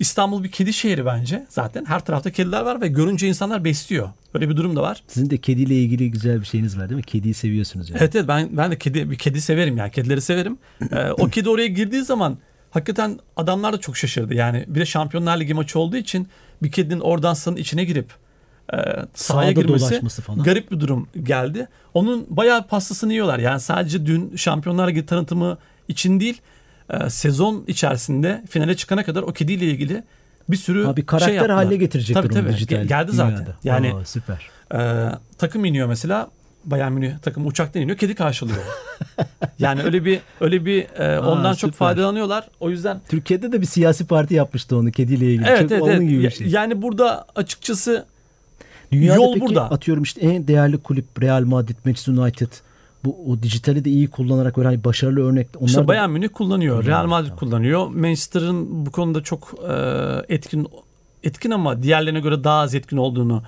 İstanbul 0.00 0.44
bir 0.44 0.50
kedi 0.50 0.72
şehri 0.72 1.06
bence 1.06 1.46
zaten. 1.48 1.84
Her 1.84 2.04
tarafta 2.04 2.30
kediler 2.32 2.60
var 2.60 2.80
ve 2.80 2.88
görünce 2.88 3.28
insanlar 3.28 3.64
besliyor. 3.64 4.08
Böyle 4.34 4.48
bir 4.48 4.56
durum 4.56 4.76
da 4.76 4.82
var. 4.82 5.02
Sizin 5.06 5.30
de 5.30 5.38
kediyle 5.38 5.74
ilgili 5.74 6.10
güzel 6.10 6.40
bir 6.40 6.46
şeyiniz 6.46 6.78
var 6.78 6.88
değil 6.88 6.96
mi? 6.96 7.02
Kediyi 7.02 7.34
seviyorsunuz 7.34 7.90
yani. 7.90 7.98
Evet 8.00 8.16
evet 8.16 8.28
ben 8.28 8.56
ben 8.56 8.70
de 8.70 8.78
kedi 8.78 9.10
bir 9.10 9.18
kedi 9.18 9.40
severim 9.40 9.76
yani 9.76 9.90
kedileri 9.90 10.20
severim. 10.20 10.58
Ee, 10.92 11.10
o 11.10 11.28
kedi 11.28 11.48
oraya 11.48 11.66
girdiği 11.66 12.02
zaman 12.02 12.38
hakikaten 12.70 13.18
adamlar 13.36 13.72
da 13.72 13.80
çok 13.80 13.96
şaşırdı. 13.96 14.34
Yani 14.34 14.64
bir 14.68 14.80
de 14.80 14.86
Şampiyonlar 14.86 15.40
Ligi 15.40 15.54
maçı 15.54 15.78
olduğu 15.78 15.96
için 15.96 16.28
bir 16.62 16.70
kedinin 16.72 17.00
oradan 17.00 17.34
sahanın 17.34 17.58
içine 17.60 17.84
girip 17.84 18.12
e, 18.72 18.76
sahaya 19.14 19.52
girmesi 19.52 20.22
falan. 20.22 20.42
garip 20.42 20.70
bir 20.70 20.80
durum 20.80 21.08
geldi. 21.22 21.68
Onun 21.94 22.26
bayağı 22.30 22.66
pastasını 22.66 23.12
yiyorlar. 23.12 23.38
Yani 23.38 23.60
sadece 23.60 24.06
dün 24.06 24.36
Şampiyonlar 24.36 24.88
Ligi 24.88 25.06
tanıtımı 25.06 25.58
için 25.88 26.20
değil 26.20 26.40
e, 26.90 27.10
sezon 27.10 27.64
içerisinde 27.66 28.44
finale 28.50 28.76
çıkana 28.76 29.04
kadar 29.04 29.22
o 29.22 29.32
kediyle 29.32 29.64
ilgili 29.64 30.02
bir 30.48 30.56
sürü 30.56 30.84
Ha, 30.84 30.96
bir 30.96 31.00
şey 31.02 31.06
karakter 31.06 31.32
yaptılar. 31.32 31.56
haline 31.56 31.76
getirecekler 31.76 32.22
tabii, 32.22 32.34
tabii. 32.34 32.48
dijital 32.52 32.76
Ge- 32.76 32.86
Geldi 32.86 33.12
zaten. 33.12 33.36
dünyada. 33.36 33.54
Yani 33.64 33.94
Aa, 33.94 34.04
süper. 34.04 34.48
ee, 34.74 35.08
takım 35.38 35.64
iniyor 35.64 35.88
mesela. 35.88 36.28
Bayern 36.64 36.92
Münih 36.92 37.18
takım 37.22 37.46
uçaktan 37.46 37.82
iniyor. 37.82 37.98
Kedi 37.98 38.14
karşılıyor. 38.14 38.58
yani 39.58 39.82
öyle 39.82 40.04
bir 40.04 40.20
öyle 40.40 40.64
bir 40.64 40.86
e, 40.98 41.18
ondan 41.20 41.52
çok 41.54 41.58
süper. 41.74 41.78
faydalanıyorlar. 41.78 42.48
O 42.60 42.70
yüzden 42.70 43.00
Türkiye'de 43.08 43.52
de 43.52 43.60
bir 43.60 43.66
siyasi 43.66 44.06
parti 44.06 44.34
yapmıştı 44.34 44.76
onu 44.76 44.90
kediyle 44.92 45.26
ilgili. 45.32 45.46
evet 45.48 45.60
Çok 45.60 45.70
evet, 45.72 45.82
onun 45.82 45.90
evet. 45.92 46.08
gibi 46.08 46.22
bir 46.22 46.30
şey. 46.30 46.46
Yani 46.46 46.82
burada 46.82 47.24
açıkçası 47.36 48.04
Dünyada 48.92 49.16
yol 49.16 49.34
peki 49.34 49.46
burada. 49.46 49.70
atıyorum 49.70 50.02
işte 50.02 50.20
en 50.20 50.48
değerli 50.48 50.78
kulüp 50.78 51.22
Real 51.22 51.42
Madrid, 51.44 51.76
Manchester 51.84 52.12
United 52.12 52.48
bu 53.04 53.32
o 53.32 53.42
dijitali 53.42 53.84
de 53.84 53.90
iyi 53.90 54.10
kullanarak 54.10 54.56
böyle 54.56 54.68
hani 54.68 54.84
başarılı 54.84 55.20
örnek 55.20 55.48
onlar 55.58 55.66
işte 55.68 55.80
da- 55.80 55.88
Bayern 55.88 56.10
Münih 56.10 56.28
kullanıyor. 56.28 56.84
Real 56.86 57.06
Madrid 57.06 57.36
kullanıyor. 57.36 57.86
Manchester'ın 57.88 58.86
bu 58.86 58.90
konuda 58.90 59.22
çok 59.22 59.54
e, 59.70 59.74
etkin 60.34 60.66
etkin 61.24 61.50
ama 61.50 61.82
diğerlerine 61.82 62.20
göre 62.20 62.44
daha 62.44 62.60
az 62.60 62.74
etkin 62.74 62.96
olduğunu 62.96 63.42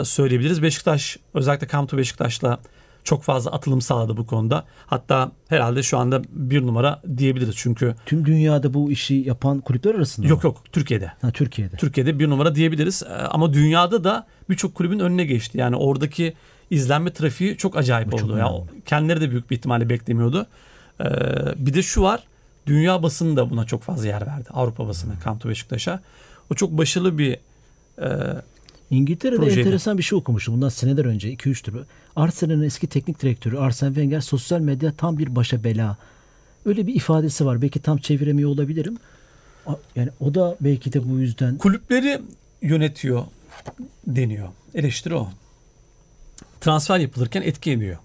e, 0.00 0.04
söyleyebiliriz. 0.04 0.62
Beşiktaş 0.62 1.16
özellikle 1.34 1.66
Kamtu 1.66 1.98
Beşiktaş'la 1.98 2.58
çok 3.04 3.22
fazla 3.22 3.50
atılım 3.50 3.80
sağladı 3.80 4.16
bu 4.16 4.26
konuda. 4.26 4.64
Hatta 4.86 5.32
herhalde 5.48 5.82
şu 5.82 5.98
anda 5.98 6.22
bir 6.30 6.62
numara 6.66 7.02
diyebiliriz. 7.16 7.54
Çünkü 7.56 7.94
tüm 8.06 8.24
dünyada 8.24 8.74
bu 8.74 8.90
işi 8.90 9.14
yapan 9.14 9.60
kulüpler 9.60 9.94
arasında 9.94 10.26
yok 10.26 10.44
mı? 10.44 10.48
yok 10.50 10.62
Türkiye'de. 10.72 11.12
Ha, 11.22 11.30
Türkiye'de. 11.30 11.76
Türkiye'de 11.76 12.18
bir 12.18 12.30
numara 12.30 12.54
diyebiliriz. 12.54 13.02
Ee, 13.02 13.12
Ama 13.12 13.52
dünyada 13.52 14.04
da 14.04 14.26
birçok 14.50 14.74
kulübün 14.74 14.98
önüne 14.98 15.24
geçti. 15.24 15.58
Yani 15.58 15.76
oradaki 15.76 16.34
izlenme 16.70 17.12
trafiği 17.12 17.56
çok 17.56 17.76
acayip 17.76 18.12
Bu 18.12 18.16
çok 18.16 18.28
oldu. 18.30 18.38
Ya 18.38 18.48
önemli. 18.48 18.82
kendileri 18.86 19.20
de 19.20 19.30
büyük 19.30 19.50
bir 19.50 19.56
ihtimalle 19.56 19.88
beklemiyordu. 19.88 20.46
Ee, 21.00 21.04
bir 21.56 21.74
de 21.74 21.82
şu 21.82 22.02
var. 22.02 22.22
Dünya 22.66 23.02
basını 23.02 23.36
da 23.36 23.50
buna 23.50 23.64
çok 23.64 23.82
fazla 23.82 24.06
yer 24.06 24.26
verdi. 24.26 24.48
Avrupa 24.50 24.88
basını 24.88 25.12
Kanto 25.24 25.48
Beşiktaş'a. 25.48 26.00
O 26.52 26.54
çok 26.54 26.70
başarılı 26.70 27.18
bir 27.18 27.32
e, 28.02 28.08
İngiltere'de 28.90 29.36
projeydi. 29.36 29.60
enteresan 29.60 29.98
bir 29.98 30.02
şey 30.02 30.18
okumuştum. 30.18 30.54
Bundan 30.54 30.68
seneler 30.68 31.04
önce 31.04 31.34
2-3 31.34 31.62
tür. 31.62 31.76
Arsenal'in 32.16 32.62
eski 32.62 32.86
teknik 32.86 33.22
direktörü 33.22 33.56
Arsene 33.58 33.88
Wenger 33.88 34.20
sosyal 34.20 34.60
medya 34.60 34.92
tam 34.92 35.18
bir 35.18 35.36
başa 35.36 35.64
bela. 35.64 35.96
Öyle 36.66 36.86
bir 36.86 36.94
ifadesi 36.94 37.46
var. 37.46 37.62
Belki 37.62 37.80
tam 37.80 37.98
çeviremiyor 37.98 38.50
olabilirim. 38.50 38.98
Yani 39.96 40.08
o 40.20 40.34
da 40.34 40.56
belki 40.60 40.92
de 40.92 41.08
bu 41.08 41.18
yüzden 41.18 41.58
kulüpleri 41.58 42.20
yönetiyor 42.62 43.24
deniyor. 44.06 44.48
Eleştiri 44.74 45.14
o. 45.14 45.28
Transfer 46.60 46.98
yapılırken 46.98 47.42
etki 47.42 47.72
ediyor. 47.72 47.96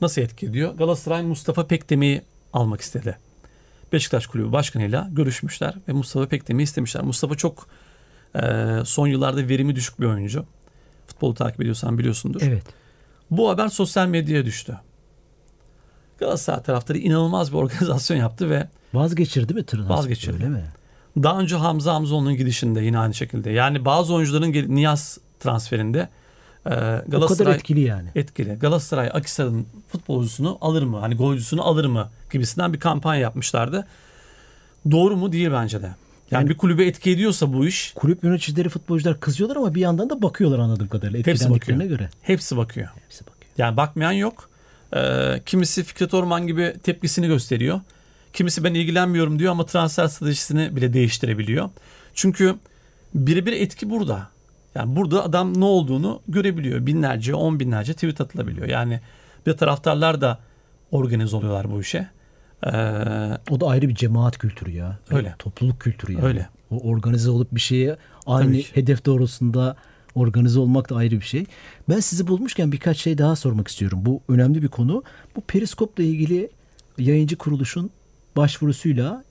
Nasıl 0.00 0.22
etki 0.22 0.46
ediyor? 0.46 0.74
Galatasaray 0.74 1.22
Mustafa 1.22 1.66
Pekdemir'i 1.66 2.22
almak 2.52 2.80
istedi. 2.80 3.18
Beşiktaş 3.92 4.26
Kulübü 4.26 4.52
Başkanı'yla 4.52 5.08
görüşmüşler 5.12 5.74
ve 5.88 5.92
Mustafa 5.92 6.28
Pekdemir'i 6.28 6.64
istemişler. 6.64 7.04
Mustafa 7.04 7.34
çok 7.34 7.66
e, 8.34 8.40
son 8.84 9.06
yıllarda 9.06 9.48
verimi 9.48 9.76
düşük 9.76 10.00
bir 10.00 10.06
oyuncu. 10.06 10.44
Futbolu 11.06 11.34
takip 11.34 11.60
ediyorsan 11.60 11.98
biliyorsundur. 11.98 12.40
evet. 12.44 12.64
Bu 13.30 13.50
haber 13.50 13.68
sosyal 13.68 14.06
medyaya 14.06 14.44
düştü. 14.44 14.80
Galatasaray 16.18 16.62
taraftarı 16.62 16.98
inanılmaz 16.98 17.52
bir 17.52 17.56
organizasyon 17.58 18.16
yaptı 18.16 18.50
ve 18.50 18.68
Vazgeçirdi 18.94 19.54
mi 19.54 19.66
transfer? 19.66 19.94
Vazgeçirdi. 19.94 20.34
Öyle 20.34 20.48
mi? 20.48 20.64
Daha 21.22 21.40
önce 21.40 21.56
Hamza 21.56 21.94
Hamzoğlu'nun 21.94 22.36
gidişinde 22.36 22.80
yine 22.80 22.98
aynı 22.98 23.14
şekilde. 23.14 23.50
Yani 23.50 23.84
bazı 23.84 24.14
oyuncuların 24.14 24.74
Niyaz 24.74 25.18
transferinde 25.40 26.08
e, 26.66 26.68
O 26.68 26.72
kadar 26.74 27.04
Galatasaray 27.08 27.54
etkili 27.54 27.80
yani. 27.80 28.08
etkili. 28.14 28.54
Galatasaray 28.54 29.10
Akhisar'ın 29.12 29.66
futbolcusunu 29.88 30.58
alır 30.60 30.82
mı? 30.82 30.98
Hani 30.98 31.14
golcüsünü 31.16 31.60
alır 31.60 31.84
mı? 31.84 32.10
Gibisinden 32.32 32.72
bir 32.72 32.80
kampanya 32.80 33.20
yapmışlardı. 33.20 33.86
Doğru 34.90 35.16
mu? 35.16 35.32
Değil 35.32 35.50
bence 35.52 35.82
de. 35.82 35.86
Yani, 35.86 35.94
Yani- 36.30 36.48
bir 36.50 36.56
kulübe 36.56 36.86
etki 36.86 37.10
ediyorsa 37.10 37.52
bu 37.52 37.66
iş 37.66 37.92
Kulüp 37.94 38.24
yöneticileri 38.24 38.68
futbolcular 38.68 39.20
kızıyorlar 39.20 39.56
ama 39.56 39.74
bir 39.74 39.80
yandan 39.80 40.10
da 40.10 40.22
bakıyorlar 40.22 40.58
anladığım 40.58 40.88
kadarıyla 40.88 41.18
Hepsi 41.18 41.30
etkilendiklerine 41.30 41.82
bakıyor. 41.84 41.98
göre. 41.98 42.10
hepsi 42.22 42.56
bakıyor. 42.56 42.88
Hepsi 43.04 43.20
bakıyor. 43.26 43.50
Yani 43.58 43.76
bakmayan 43.76 44.12
yok. 44.12 44.50
Ee, 44.96 45.42
kimisi 45.46 45.84
Fikret 45.84 46.14
Orman 46.14 46.46
gibi 46.46 46.74
tepkisini 46.82 47.26
gösteriyor. 47.26 47.80
Kimisi 48.32 48.64
ben 48.64 48.74
ilgilenmiyorum 48.74 49.38
diyor 49.38 49.52
ama 49.52 49.66
transfer 49.66 50.06
stratejisini 50.08 50.76
bile 50.76 50.92
değiştirebiliyor. 50.92 51.70
Çünkü 52.14 52.54
birebir 53.14 53.52
etki 53.52 53.90
burada. 53.90 54.28
Yani 54.76 54.96
burada 54.96 55.24
adam 55.24 55.60
ne 55.60 55.64
olduğunu 55.64 56.20
görebiliyor. 56.28 56.86
Binlerce, 56.86 57.34
on 57.34 57.60
binlerce 57.60 57.94
tweet 57.94 58.20
atılabiliyor. 58.20 58.68
Yani 58.68 59.00
bir 59.46 59.52
de 59.52 59.56
taraftarlar 59.56 60.20
da 60.20 60.38
organize 60.90 61.36
oluyorlar 61.36 61.70
bu 61.70 61.80
işe. 61.80 62.08
Ee, 62.66 62.70
O 63.50 63.60
da 63.60 63.66
ayrı 63.66 63.88
bir 63.88 63.94
cemaat 63.94 64.38
kültürü 64.38 64.70
ya. 64.70 64.98
Öyle. 65.10 65.34
Topluluk 65.38 65.80
kültürü 65.80 66.12
yani. 66.12 66.24
Öyle. 66.24 66.48
O 66.70 66.78
organize 66.90 67.30
olup 67.30 67.54
bir 67.54 67.60
şeye 67.60 67.96
aynı 68.26 68.56
hedef 68.56 69.06
doğrultusunda 69.06 69.76
organize 70.14 70.58
olmak 70.58 70.90
da 70.90 70.96
ayrı 70.96 71.14
bir 71.14 71.24
şey. 71.24 71.44
Ben 71.88 72.00
sizi 72.00 72.26
bulmuşken 72.26 72.72
birkaç 72.72 72.96
şey 72.96 73.18
daha 73.18 73.36
sormak 73.36 73.68
istiyorum. 73.68 73.98
Bu 74.02 74.20
önemli 74.28 74.62
bir 74.62 74.68
konu. 74.68 75.02
Bu 75.36 75.40
periskopla 75.40 76.02
ilgili 76.02 76.50
yayıncı 76.98 77.36
kuruluşun 77.36 77.90
başvurusuyla 78.36 79.24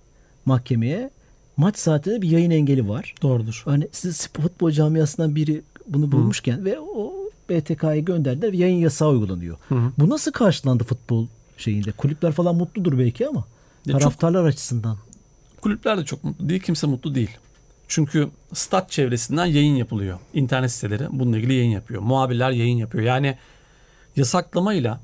mahkemeye 0.45 1.09
maç 1.57 1.77
saatinde 1.77 2.21
bir 2.21 2.29
yayın 2.29 2.51
engeli 2.51 2.89
var. 2.89 3.15
doğrudur. 3.21 3.61
Hani 3.65 3.87
siz 3.91 4.27
futbol 4.33 4.71
camiasından 4.71 5.35
biri 5.35 5.61
bunu 5.87 6.11
bulmuşken 6.11 6.65
ve 6.65 6.79
o 6.79 7.13
BTK'ya 7.49 7.99
gönderdiler 7.99 8.51
ve 8.51 8.57
yayın 8.57 8.77
yasağı 8.77 9.09
uygulanıyor. 9.09 9.57
Bu 9.99 10.09
nasıl 10.09 10.31
karşılandı 10.31 10.83
futbol 10.83 11.27
şeyinde? 11.57 11.91
Kulüpler 11.91 12.31
falan 12.31 12.55
mutludur 12.55 12.99
belki 12.99 13.27
ama 13.27 13.43
Ya 13.85 13.91
çok- 13.93 14.01
taraftarlar 14.01 14.45
açısından. 14.45 14.97
Kulüpler 15.61 15.97
de 15.97 16.05
çok 16.05 16.23
mutlu 16.23 16.49
değil, 16.49 16.61
kimse 16.61 16.87
mutlu 16.87 17.15
değil. 17.15 17.29
Çünkü 17.87 18.29
stat 18.53 18.91
çevresinden 18.91 19.45
yayın 19.45 19.75
yapılıyor. 19.75 20.19
İnternet 20.33 20.71
siteleri 20.71 21.07
bununla 21.11 21.37
ilgili 21.37 21.53
yayın 21.53 21.69
yapıyor. 21.71 22.01
Muhabirler 22.01 22.51
yayın 22.51 22.77
yapıyor. 22.77 23.03
Yani 23.03 23.37
yasaklamayla 24.15 24.99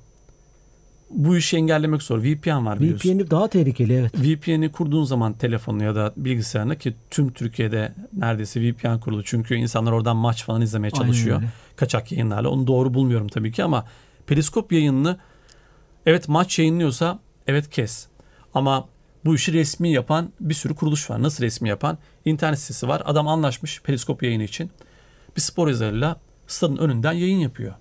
bu 1.13 1.38
işi 1.38 1.58
engellemek 1.58 2.04
zor. 2.04 2.24
VPN 2.24 2.65
var 2.65 2.80
biliyorsun. 2.80 3.10
VPN'i 3.10 3.32
daha 3.32 3.47
tehlikeli 3.47 3.93
evet. 3.93 4.13
VPN'i 4.15 4.71
kurduğun 4.71 5.04
zaman 5.04 5.34
telefonuna 5.34 5.84
ya 5.84 5.95
da 5.95 6.13
bilgisayarına 6.17 6.76
ki 6.76 6.93
tüm 7.10 7.34
Türkiye'de 7.34 7.93
neredeyse 8.13 8.62
VPN 8.62 9.00
kurulu. 9.00 9.24
Çünkü 9.24 9.56
insanlar 9.56 9.91
oradan 9.91 10.17
maç 10.17 10.43
falan 10.43 10.62
izlemeye 10.62 10.91
çalışıyor. 10.91 11.41
Kaçak 11.76 12.12
yayınlarla. 12.12 12.50
Onu 12.50 12.67
doğru 12.67 12.93
bulmuyorum 12.93 13.28
tabii 13.28 13.52
ki 13.52 13.63
ama 13.63 13.86
periskop 14.28 14.71
yayınını 14.71 15.17
evet 16.06 16.28
maç 16.28 16.60
yayınlıyorsa 16.60 17.19
evet 17.47 17.69
kes. 17.69 18.08
Ama 18.54 18.88
bu 19.26 19.36
işi 19.36 19.54
resmi 19.54 19.91
yapan 19.91 20.30
bir 20.39 20.54
sürü 20.54 20.76
kuruluş 20.76 21.10
var. 21.10 21.24
Nasıl 21.24 21.43
resmi 21.43 21.69
yapan? 21.69 21.97
İnternet 22.26 22.60
sitesi 22.60 22.88
var. 22.88 23.02
Adam 23.06 23.28
anlaşmış 23.28 23.82
periskop 23.82 24.24
yayını 24.24 24.43
için. 24.43 24.71
Bir 25.36 25.41
spor 25.41 25.67
yazarıyla 25.67 26.19
stadın 26.47 26.78
önünden 26.78 27.13
yayın 27.13 27.39
yapıyor. 27.39 27.74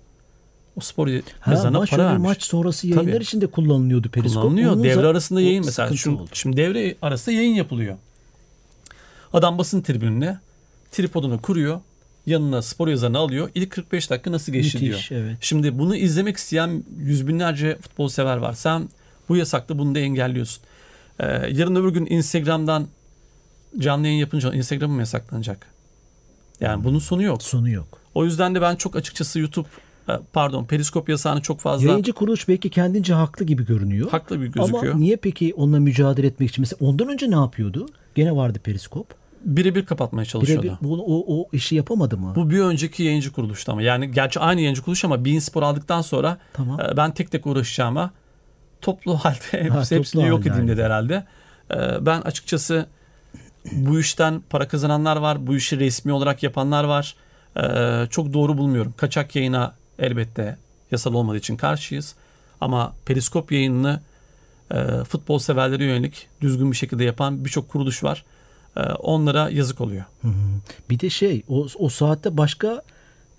O 0.81 0.83
spor 0.83 1.07
Ha, 1.39 1.51
yazarına 1.51 1.77
maç, 1.79 1.89
para 1.89 2.05
vermiş. 2.05 2.23
maç 2.27 2.43
sonrası 2.43 2.87
yayınlar 2.87 3.13
Tabii. 3.13 3.23
için 3.23 3.41
de 3.41 3.47
kullanılıyordu 3.47 4.09
periskop. 4.09 4.41
Kullanılıyor. 4.43 4.71
Onun 4.71 4.83
Devre 4.83 5.07
arasında 5.07 5.41
yayın 5.41 5.65
mesela. 5.65 5.95
Şu, 5.95 6.11
oldu. 6.15 6.29
şimdi 6.33 6.57
devre 6.57 6.95
arasında 7.01 7.35
yayın 7.35 7.53
yapılıyor. 7.53 7.97
Adam 9.33 9.57
basın 9.57 9.81
tribününe 9.81 10.39
tripodunu 10.91 11.41
kuruyor. 11.41 11.79
Yanına 12.25 12.61
spor 12.61 12.87
yazarını 12.87 13.17
alıyor. 13.17 13.49
İlk 13.55 13.71
45 13.71 14.09
dakika 14.09 14.31
nasıl 14.31 14.51
geçti 14.53 14.77
Müthiş, 14.77 15.09
diyor. 15.11 15.21
evet. 15.23 15.37
Şimdi 15.41 15.79
bunu 15.79 15.95
izlemek 15.95 16.37
isteyen 16.37 16.83
yüz 16.97 17.27
binlerce 17.27 17.77
futbol 17.81 18.07
sever 18.07 18.37
var. 18.37 18.53
Sen 18.53 18.89
bu 19.29 19.35
yasakla 19.35 19.77
bunu 19.77 19.95
da 19.95 19.99
engelliyorsun. 19.99 20.63
Ee, 21.19 21.25
yarın 21.51 21.75
öbür 21.75 21.89
gün 21.89 22.05
Instagram'dan 22.09 22.87
canlı 23.79 24.07
yayın 24.07 24.19
yapınca 24.19 24.53
Instagram 24.53 24.91
mı 24.91 24.99
yasaklanacak? 24.99 25.65
Yani 26.59 26.83
bunun 26.83 26.99
sonu 26.99 27.23
yok. 27.23 27.43
Sonu 27.43 27.69
yok. 27.69 27.99
O 28.15 28.25
yüzden 28.25 28.55
de 28.55 28.61
ben 28.61 28.75
çok 28.75 28.95
açıkçası 28.95 29.39
YouTube 29.39 29.67
pardon 30.33 30.65
periskop 30.65 31.09
yasağını 31.09 31.41
çok 31.41 31.59
fazla 31.59 31.87
Yayıncı 31.89 32.13
kuruluş 32.13 32.47
belki 32.47 32.69
kendince 32.69 33.13
haklı 33.13 33.45
gibi 33.45 33.65
görünüyor. 33.65 34.11
haklı 34.11 34.41
bir 34.41 34.47
gözüküyor. 34.47 34.85
Ama 34.93 34.99
niye 34.99 35.15
peki 35.15 35.53
onunla 35.57 35.79
mücadele 35.79 36.27
etmek 36.27 36.49
için? 36.49 36.61
Mesela 36.61 36.77
ondan 36.89 37.09
önce 37.09 37.31
ne 37.31 37.35
yapıyordu? 37.35 37.85
Gene 38.15 38.35
vardı 38.35 38.59
periskop. 38.63 39.07
Birebir 39.45 39.85
kapatmaya 39.85 40.25
çalışıyordu. 40.25 40.63
Birebir 40.63 40.77
bunu, 40.81 41.01
o, 41.01 41.39
o 41.41 41.47
işi 41.53 41.75
yapamadı 41.75 42.17
mı? 42.17 42.33
Bu 42.35 42.49
bir 42.49 42.59
önceki 42.59 43.03
yayıncı 43.03 43.31
kuruluştu 43.33 43.71
ama. 43.71 43.81
Yani 43.81 44.11
gerçi 44.11 44.39
aynı 44.39 44.61
yayıncı 44.61 44.81
kuruluş 44.81 45.05
ama 45.05 45.25
Bein 45.25 45.39
Spor 45.39 45.63
aldıktan 45.63 46.01
sonra 46.01 46.37
Tamam. 46.53 46.79
e, 46.79 46.97
ben 46.97 47.11
tek 47.13 47.31
tek 47.31 47.45
uğraşacağıma 47.47 48.11
toplu 48.81 49.15
halde 49.17 49.35
hepsi, 49.51 49.67
toplu 49.69 49.95
hepsini 49.97 50.27
yok 50.27 50.45
edeyim 50.45 50.67
dedi 50.67 50.83
herhalde. 50.83 51.25
E, 51.71 52.05
Ben 52.05 52.21
açıkçası 52.21 52.85
bu 53.71 53.99
işten 53.99 54.41
para 54.49 54.67
kazananlar 54.67 55.17
var. 55.17 55.47
Bu 55.47 55.55
işi 55.55 55.79
resmi 55.79 56.11
olarak 56.13 56.43
yapanlar 56.43 56.83
var. 56.83 57.15
E, 57.57 58.07
Çok 58.09 58.33
doğru 58.33 58.57
bulmuyorum. 58.57 58.93
Kaçak 58.97 59.35
yayına 59.35 59.73
elbette 59.99 60.57
yasal 60.91 61.13
olmadığı 61.13 61.37
için 61.37 61.57
karşıyız. 61.57 62.15
Ama 62.61 62.93
periskop 63.05 63.51
yayınını 63.51 63.99
e, 64.73 65.03
futbol 65.03 65.39
severlere 65.39 65.85
yönelik 65.85 66.27
düzgün 66.41 66.71
bir 66.71 66.77
şekilde 66.77 67.03
yapan 67.03 67.45
birçok 67.45 67.69
kuruluş 67.69 68.03
var. 68.03 68.25
E, 68.77 68.79
Onlara 68.81 69.49
yazık 69.49 69.81
oluyor. 69.81 70.03
Hı 70.21 70.27
hı. 70.27 70.31
Bir 70.89 70.99
de 70.99 71.09
şey 71.09 71.43
o, 71.49 71.67
o 71.79 71.89
saatte 71.89 72.37
başka 72.37 72.81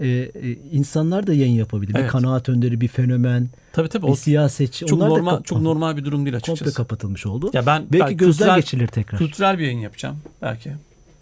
e, 0.01 0.07
e, 0.09 0.31
insanlar 0.73 1.27
da 1.27 1.35
yayın 1.35 1.55
yapabilir. 1.55 1.95
Bir 1.95 1.99
Evet. 2.01 2.11
kanaat 2.11 2.49
önderi, 2.49 2.81
bir 2.81 2.89
fenomen, 2.89 3.49
Tabii 3.73 3.89
tabii. 3.89 4.07
bir 4.07 4.13
O 4.13 4.17
siyasetçi. 4.17 4.87
çok 4.87 4.99
Onlar 4.99 5.11
da 5.11 5.15
normal 5.15 5.37
kap- 5.37 5.45
çok 5.47 5.61
normal 5.61 5.97
bir 5.97 6.05
durum 6.05 6.25
değil 6.25 6.35
komple 6.37 6.53
açıkçası. 6.53 6.77
kapatılmış 6.77 7.27
oldu. 7.27 7.51
Ya 7.53 7.67
ben 7.67 7.83
belki 7.83 8.01
belki 8.01 8.17
gözden 8.17 8.39
kültürel, 8.45 8.57
geçirilir 8.61 8.87
tekrar. 8.87 9.19
kültürel 9.19 9.59
bir 9.59 9.65
yayın 9.65 9.79
yapacağım 9.79 10.17
belki. 10.43 10.73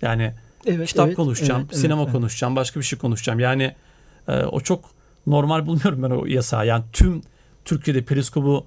Yani 0.03 0.33
evet, 0.67 0.89
kitap 0.89 1.07
evet, 1.07 1.17
konuşacağım, 1.17 1.63
evet, 1.71 1.77
sinema 1.81 2.03
evet. 2.03 2.13
konuşacağım, 2.13 2.57
başka 2.57 2.81
bir 2.81 2.85
şey 2.85 2.99
konuşacağım. 2.99 3.41
Yani 3.41 3.75
e, 4.29 4.33
o 4.45 4.61
çok 4.61 4.85
normal 5.27 5.67
bulmuyorum 5.67 6.03
ben 6.03 6.11
o 6.11 6.27
yasağı. 6.27 6.67
Yani 6.67 6.85
tüm 6.93 7.23
Türkiye'de 7.65 8.03
periskobu 8.03 8.67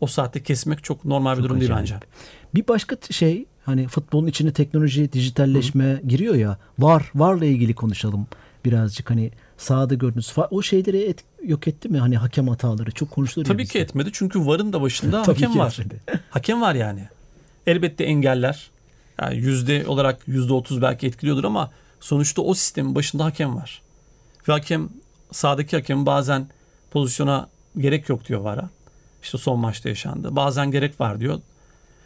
o 0.00 0.06
saatte 0.06 0.42
kesmek 0.42 0.84
çok 0.84 1.04
normal 1.04 1.32
bir 1.32 1.36
Çok 1.36 1.44
durum 1.44 1.60
değil 1.60 1.76
acayip. 1.76 2.02
bence. 2.02 2.06
Bir 2.54 2.68
başka 2.68 2.96
şey 3.10 3.44
hani 3.64 3.88
futbolun 3.88 4.26
içine 4.26 4.52
teknoloji, 4.52 5.12
dijitalleşme 5.12 6.00
giriyor 6.08 6.34
ya. 6.34 6.58
Var, 6.78 7.10
varla 7.14 7.44
ilgili 7.44 7.74
konuşalım 7.74 8.26
birazcık 8.64 9.10
hani 9.10 9.30
sahada 9.56 9.94
gördüğünüz 9.94 10.28
fa- 10.28 10.48
o 10.50 10.62
şeyleri 10.62 10.98
et- 11.02 11.24
yok 11.44 11.68
etti 11.68 11.88
mi? 11.88 11.98
Hani 11.98 12.16
hakem 12.16 12.48
hataları 12.48 12.90
çok 12.90 13.10
konuşuluyor. 13.10 13.48
ya 13.48 13.54
Tabii 13.54 13.66
ki 13.66 13.78
etmedi 13.78 14.10
çünkü 14.12 14.46
varın 14.46 14.72
da 14.72 14.80
başında 14.82 15.20
hakem 15.28 15.58
var. 15.58 15.70
etmedi. 15.80 16.00
Hakem 16.30 16.60
var 16.60 16.74
yani. 16.74 17.08
Elbette 17.66 18.04
engeller. 18.04 18.70
Yani 19.20 19.36
yüzde 19.36 19.86
olarak 19.86 20.20
yüzde 20.28 20.52
otuz 20.52 20.82
belki 20.82 21.06
etkiliyordur 21.06 21.44
ama 21.44 21.70
sonuçta 22.00 22.42
o 22.42 22.54
sistemin 22.54 22.94
başında 22.94 23.24
hakem 23.24 23.56
var. 23.56 23.82
Ve 24.48 24.52
hakem 24.52 24.88
sahadaki 25.32 25.76
hakem 25.76 26.06
bazen 26.06 26.46
pozisyona 26.90 27.48
gerek 27.78 28.08
yok 28.08 28.28
diyor 28.28 28.40
VAR'a. 28.40 28.70
İşte 29.22 29.38
son 29.38 29.58
maçta 29.58 29.88
yaşandı. 29.88 30.36
Bazen 30.36 30.70
gerek 30.70 31.00
var 31.00 31.20
diyor. 31.20 31.40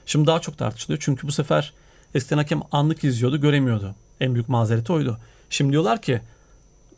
Şimdi 0.06 0.26
daha 0.26 0.40
çok 0.40 0.58
tartışılıyor. 0.58 0.98
Çünkü 1.02 1.26
bu 1.26 1.32
sefer 1.32 1.72
eskiden 2.14 2.36
hakem 2.38 2.60
anlık 2.72 3.04
izliyordu, 3.04 3.40
göremiyordu. 3.40 3.94
En 4.20 4.34
büyük 4.34 4.48
mazereti 4.48 4.92
oydu. 4.92 5.18
Şimdi 5.50 5.72
diyorlar 5.72 6.02
ki 6.02 6.20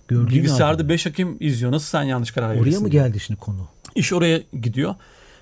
Gördüğün 0.08 0.28
bilgisayarda 0.28 0.82
halde. 0.82 0.88
5 0.88 1.06
hakem 1.06 1.36
izliyor. 1.40 1.72
Nasıl 1.72 1.86
sen 1.86 2.02
yanlış 2.02 2.30
karar 2.30 2.50
verirsin? 2.50 2.70
Oraya 2.70 2.80
mı 2.80 2.88
geldi 2.88 3.20
şimdi 3.20 3.40
konu? 3.40 3.68
İş 3.94 4.12
oraya 4.12 4.40
gidiyor. 4.62 4.94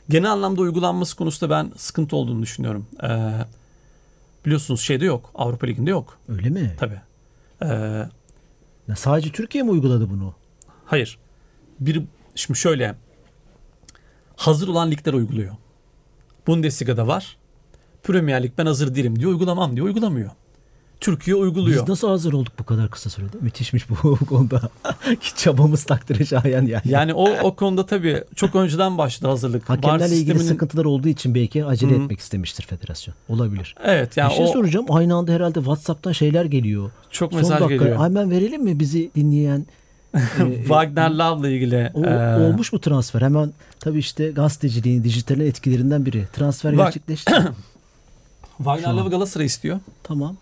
Genel 0.08 0.30
anlamda 0.32 0.60
uygulanması 0.60 1.16
konusunda 1.16 1.50
ben 1.54 1.72
sıkıntı 1.76 2.16
olduğunu 2.16 2.42
düşünüyorum. 2.42 2.86
Ee, 3.02 3.32
biliyorsunuz 4.44 4.80
şeyde 4.80 5.04
yok. 5.04 5.30
Avrupa 5.34 5.66
Ligi'nde 5.66 5.90
yok. 5.90 6.18
Öyle 6.28 6.48
mi? 6.48 6.74
Tabii. 6.78 7.00
Ee, 7.62 7.66
Ya 8.88 8.96
sadece 8.96 9.32
Türkiye 9.32 9.64
mi 9.64 9.70
uyguladı 9.70 10.10
bunu? 10.10 10.34
Hayır. 10.86 11.18
Bir, 11.80 12.02
şimdi 12.34 12.58
şöyle. 12.58 12.94
Hazır 14.36 14.68
olan 14.68 14.90
ligler 14.90 15.12
uyguluyor. 15.12 15.54
Bundesliga'da 16.46 17.06
var. 17.06 17.36
Premier 18.02 18.42
Lig 18.42 18.52
ben 18.58 18.66
hazır 18.66 18.94
değilim 18.94 19.18
diyor. 19.18 19.30
Uygulamam 19.30 19.76
diyor. 19.76 19.86
Uygulamıyor. 19.86 20.30
Türkiye 21.00 21.36
uyguluyor. 21.36 21.82
Biz 21.82 21.88
nasıl 21.88 22.08
hazır 22.08 22.32
olduk 22.32 22.52
bu 22.58 22.64
kadar 22.64 22.90
kısa 22.90 23.10
sürede? 23.10 23.36
Müthişmiş 23.40 23.90
bu, 23.90 24.16
konuda. 24.28 24.60
Ki 25.20 25.36
Çabamız 25.36 25.84
takdire 25.84 26.24
şayan 26.24 26.66
yani. 26.66 26.82
Yani 26.84 27.14
o 27.14 27.30
o 27.42 27.56
konuda 27.56 27.86
tabii 27.86 28.24
çok 28.36 28.54
önceden 28.54 28.98
başladı 28.98 29.28
hazırlık. 29.30 29.68
Hakemlerle 29.70 30.04
ilgili 30.16 30.34
sisteminin- 30.38 30.48
sıkıntılar 30.48 30.84
olduğu 30.84 31.08
için 31.08 31.34
belki 31.34 31.64
acele 31.64 31.90
Hı. 31.98 32.02
etmek 32.02 32.18
istemiştir 32.20 32.62
federasyon. 32.66 33.14
Olabilir. 33.28 33.74
Evet 33.84 34.16
yani 34.16 34.30
bir 34.30 34.34
şey 34.36 34.44
o 34.44 34.48
soracağım. 34.48 34.86
Aynı 34.88 35.14
anda 35.14 35.32
herhalde 35.32 35.58
WhatsApp'tan 35.58 36.12
şeyler 36.12 36.44
geliyor. 36.44 36.90
çok 37.10 37.32
Son 37.32 37.40
mesaj 37.40 37.60
dakika 37.60 37.84
geliyor. 37.84 38.04
hemen 38.04 38.30
verelim 38.30 38.62
mi 38.64 38.80
bizi 38.80 39.10
dinleyen? 39.14 39.66
E, 40.14 40.18
Wagner 40.58 41.10
Love'la 41.10 41.48
ilgili. 41.48 41.90
o, 41.94 42.04
e, 42.04 42.36
olmuş 42.36 42.72
mu 42.72 42.80
transfer? 42.80 43.22
Hemen 43.22 43.52
tabii 43.80 43.98
işte 43.98 44.30
gazeteciliğin, 44.30 45.04
dijitalin 45.04 45.46
etkilerinden 45.46 46.06
biri. 46.06 46.24
Transfer 46.32 46.78
Bak- 46.78 46.86
gerçekleşti. 46.86 47.32
Wagner 48.56 48.92
Love. 48.92 49.10
Galatasaray 49.10 49.46
istiyor. 49.46 49.80
tamam. 50.02 50.36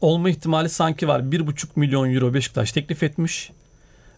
olma 0.00 0.30
ihtimali 0.30 0.68
sanki 0.68 1.08
var. 1.08 1.20
1,5 1.20 1.66
milyon 1.76 2.14
euro 2.14 2.34
Beşiktaş 2.34 2.72
teklif 2.72 3.02
etmiş. 3.02 3.50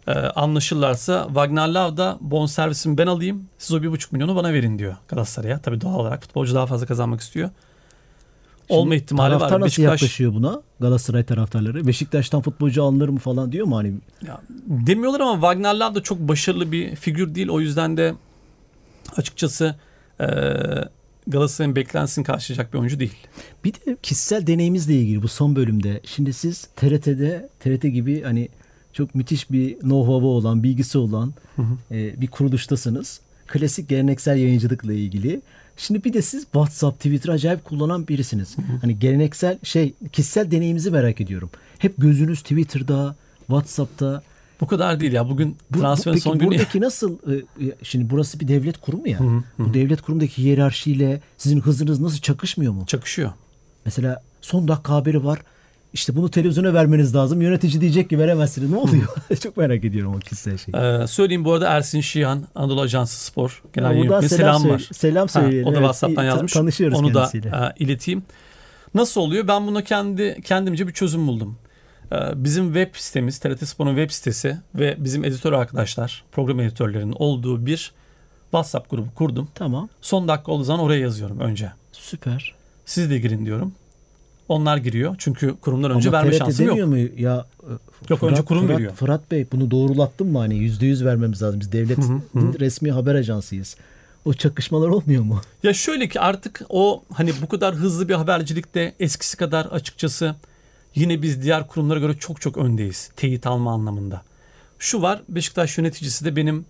Ee, 0.09 0.13
anlaşırlarsa 0.13 1.25
Wagner 1.27 1.69
Love 1.69 1.97
da 1.97 2.19
bonservisimi 2.21 2.99
ben 2.99 3.07
alayım. 3.07 3.45
Siz 3.59 3.73
o 3.73 3.79
1,5 3.79 4.07
milyonu 4.13 4.37
bana 4.37 4.53
verin 4.53 4.79
diyor 4.79 4.97
Galatasaray'a. 5.09 5.59
Tabii 5.59 5.81
doğal 5.81 5.95
olarak 5.95 6.23
futbolcu 6.23 6.55
daha 6.55 6.67
fazla 6.67 6.87
kazanmak 6.87 7.21
istiyor. 7.21 7.51
Olma 8.69 8.95
Şimdi 8.95 9.03
ihtimali 9.05 9.31
taraftar 9.31 9.47
var. 9.47 9.61
nasıl 9.61 9.67
Beşiktaş 9.67 10.03
yaklaşıyor 10.03 10.35
buna? 10.35 10.63
Galatasaray 10.81 11.25
taraftarları. 11.25 11.87
Beşiktaş'tan 11.87 12.41
futbolcu 12.41 12.83
alınır 12.85 13.09
mı 13.09 13.19
falan 13.19 13.53
diyor 13.53 13.67
mu 13.67 13.77
hani? 13.77 13.95
Ya, 14.27 14.41
demiyorlar 14.67 15.21
ama 15.21 15.33
Wagner 15.33 15.75
Love 15.75 15.95
da 15.95 16.03
çok 16.03 16.19
başarılı 16.19 16.73
bir 16.73 16.97
figür 16.97 17.35
değil. 17.35 17.49
O 17.49 17.61
yüzden 17.61 17.97
de 17.97 18.15
açıkçası 19.17 19.77
e, 20.21 20.27
Galatasaray'ın 21.27 21.77
beklentisini 21.77 22.25
karşılayacak 22.25 22.73
bir 22.73 22.79
oyuncu 22.79 23.01
değil. 23.01 23.17
Bir 23.65 23.75
de 23.75 23.97
kişisel 24.03 24.47
deneyimizle 24.47 24.95
ilgili 24.95 25.23
bu 25.23 25.29
son 25.29 25.57
bölümde. 25.57 26.01
Şimdi 26.05 26.33
siz 26.33 26.69
TRT'de, 26.77 27.49
TRT 27.61 27.83
gibi 27.83 28.23
hani 28.23 28.49
çok 28.93 29.15
müthiş 29.15 29.51
bir 29.51 29.75
know-how'u 29.75 30.27
olan, 30.27 30.63
bilgisi 30.63 30.99
olan 30.99 31.35
e, 31.91 32.21
bir 32.21 32.27
kuruluştasınız. 32.27 33.21
Klasik 33.47 33.89
geleneksel 33.89 34.37
yayıncılıkla 34.37 34.93
ilgili. 34.93 35.43
Şimdi 35.77 36.05
bir 36.05 36.13
de 36.13 36.23
siz 36.23 36.43
WhatsApp, 36.45 36.97
Twitter 36.97 37.29
acayip 37.33 37.65
kullanan 37.65 38.09
birisiniz. 38.09 38.57
Hani 38.81 38.99
geleneksel 38.99 39.59
şey, 39.63 39.95
kişisel 40.13 40.51
deneyimimizi 40.51 40.91
merak 40.91 41.21
ediyorum. 41.21 41.51
Hep 41.79 41.95
gözünüz 41.99 42.43
Twitter'da, 42.43 43.17
WhatsApp'ta. 43.47 44.23
Bu 44.61 44.67
kadar 44.67 45.01
değil 45.01 45.13
ya. 45.13 45.29
Bugün 45.29 45.57
Bu, 45.71 45.79
bu- 45.79 45.97
peki 46.05 46.21
son 46.21 46.39
günü. 46.39 46.51
buradaki 46.51 46.81
nasıl 46.81 47.13
e, 47.33 47.35
e, 47.67 47.75
şimdi 47.83 48.11
burası 48.11 48.41
bir 48.41 48.49
devlet 48.49 48.79
kurumu 48.79 49.09
ya. 49.09 49.19
Bu 49.59 49.75
devlet 49.75 50.03
kurumundaki 50.03 50.43
hiyerarşiyle 50.43 51.21
sizin 51.39 51.61
hızınız 51.61 52.01
nasıl 52.01 52.19
çakışmıyor 52.19 52.73
mu? 52.73 52.85
Çakışıyor. 52.87 53.31
Mesela 53.85 54.23
son 54.41 54.69
dakika 54.69 54.95
haberi 54.95 55.25
var. 55.25 55.39
İşte 55.97 56.17
bunu 56.17 56.31
televizyona 56.31 56.75
vermeniz 56.75 57.15
lazım. 57.15 57.43
Yönetici 57.43 57.81
diyecek 57.81 58.11
ki 58.11 58.19
veremezsiniz. 58.19 58.71
Ne 58.71 58.77
oluyor? 58.77 59.09
Çok 59.43 59.57
merak 59.57 59.85
ediyorum 59.85 60.15
o 60.15 60.19
kişisel 60.19 60.59
şeyi. 60.59 60.77
Ee, 60.77 61.07
söyleyeyim 61.07 61.45
bu 61.45 61.53
arada 61.53 61.69
Ersin 61.69 62.01
Şihan, 62.01 62.45
Anadolu 62.55 62.81
Ajansı 62.81 63.25
Spor 63.25 63.63
Genel 63.73 63.87
Ya 63.91 63.93
Yönetmeni 63.97 64.29
selam 64.29 64.61
selam 64.61 64.75
var. 64.75 64.89
selam 64.93 65.23
Ha, 65.29 65.29
söyleyelim. 65.41 65.67
o 65.67 65.71
da 65.71 65.73
Evet, 65.73 65.83
WhatsApp'tan 65.83 66.15
ta- 66.15 66.25
yazmış. 66.25 66.53
tanışıyoruz 66.53 66.99
Onu 66.99 67.15
da 67.15 67.19
kendisiyle. 67.21 67.49
e, 67.49 67.85
ileteyim. 67.85 68.23
Nasıl 68.95 69.21
oluyor? 69.21 69.49
Ben 69.49 69.67
buna 69.67 69.85
kendi 69.85 70.41
kendimce 70.45 70.89
bir 70.89 70.93
çözüm 70.93 71.27
buldum. 71.27 71.57
Ee, 72.13 72.17
bizim 72.35 72.65
web 72.75 72.95
sitemiz, 72.95 73.39
TRT 73.39 73.67
Spor'un 73.67 73.97
web 73.97 74.11
sitesi 74.11 74.57
ve 74.75 74.97
bizim 74.99 75.25
editör 75.25 75.53
arkadaşlar, 75.53 76.25
program 76.33 76.61
editörlerinin 76.61 77.15
olduğu 77.19 77.67
bir 77.67 77.93
WhatsApp 78.43 78.91
grubu 78.91 79.15
kurdum. 79.15 79.49
Tamam. 79.55 79.89
Son 80.01 80.29
dakika 80.29 80.53
olduğu 80.53 80.65
zaman 80.65 80.85
oraya 80.85 81.01
yazıyorum 81.01 81.41
önce. 81.41 81.73
Süper. 81.93 82.55
Siz 82.85 83.11
de 83.11 83.19
girin 83.19 83.47
diyorum. 83.47 83.73
Onlar 84.49 84.77
giriyor. 84.77 85.15
Çünkü 85.19 85.55
kurumdan 85.61 85.91
önce 85.91 86.09
Ama 86.09 86.19
verme 86.19 86.31
TRT 86.31 86.39
şansım 86.39 86.67
yok. 86.67 86.89
mu 86.89 86.97
ya 86.99 87.47
e, 87.63 87.73
Yok, 88.09 88.23
önce 88.23 88.43
kurum 88.43 88.63
Fırat, 88.63 88.77
veriyor. 88.77 88.93
Fırat 88.93 89.31
Bey 89.31 89.47
bunu 89.53 89.71
doğrulattın 89.71 90.27
mı 90.27 90.39
hani 90.39 90.57
yüzde 90.57 90.87
yüz 90.87 91.05
vermemiz 91.05 91.43
lazım. 91.43 91.61
Biz 91.61 91.73
devletin 91.73 92.23
resmi 92.35 92.91
haber 92.91 93.15
ajansıyız. 93.15 93.77
O 94.25 94.35
çakışmalar 94.35 94.89
olmuyor 94.89 95.23
mu? 95.23 95.41
Ya 95.63 95.75
şöyle 95.75 96.09
ki 96.09 96.21
artık 96.21 96.63
o 96.69 97.03
hani 97.13 97.33
bu 97.43 97.49
kadar 97.49 97.75
hızlı 97.75 98.09
bir 98.09 98.15
habercilikte 98.15 98.95
eskisi 99.01 99.37
kadar 99.37 99.67
açıkçası 99.67 100.35
yine 100.95 101.23
biz 101.23 101.43
diğer 101.43 101.67
kurumlara 101.67 101.99
göre 101.99 102.15
çok 102.19 102.41
çok 102.41 102.57
öndeyiz. 102.57 103.11
Teyit 103.17 103.47
alma 103.47 103.73
anlamında. 103.73 104.23
Şu 104.79 105.03
var 105.03 105.23
Beşiktaş 105.29 105.79
yöneticisi 105.79 106.25
de 106.25 106.37
benim 106.37 106.65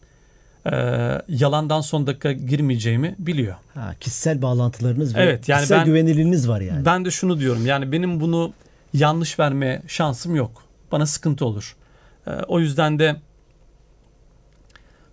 e, 0.72 1.22
yalandan 1.28 1.80
son 1.80 2.06
dakika 2.06 2.32
girmeyeceğimi 2.32 3.14
biliyor. 3.18 3.54
Ha, 3.74 3.94
kişisel 4.00 4.42
bağlantılarınız 4.42 5.14
ve 5.14 5.20
Evet, 5.22 5.48
yani 5.48 5.58
kişisel 5.58 5.78
ben- 5.78 5.86
güvenilirliğiniz 5.86 6.48
var 6.48 6.60
yani. 6.60 6.84
Ben 6.84 7.04
de 7.04 7.10
şunu 7.10 7.40
diyorum 7.40 7.66
yani 7.66 7.92
benim 7.92 8.20
bunu 8.20 8.52
yanlış 8.92 9.38
verme 9.38 9.82
şansım 9.86 10.34
yok. 10.34 10.62
Bana 10.92 11.06
sıkıntı 11.06 11.44
olur. 11.46 11.76
Ee, 12.26 12.30
o 12.30 12.60
yüzden 12.60 12.98
de 12.98 13.16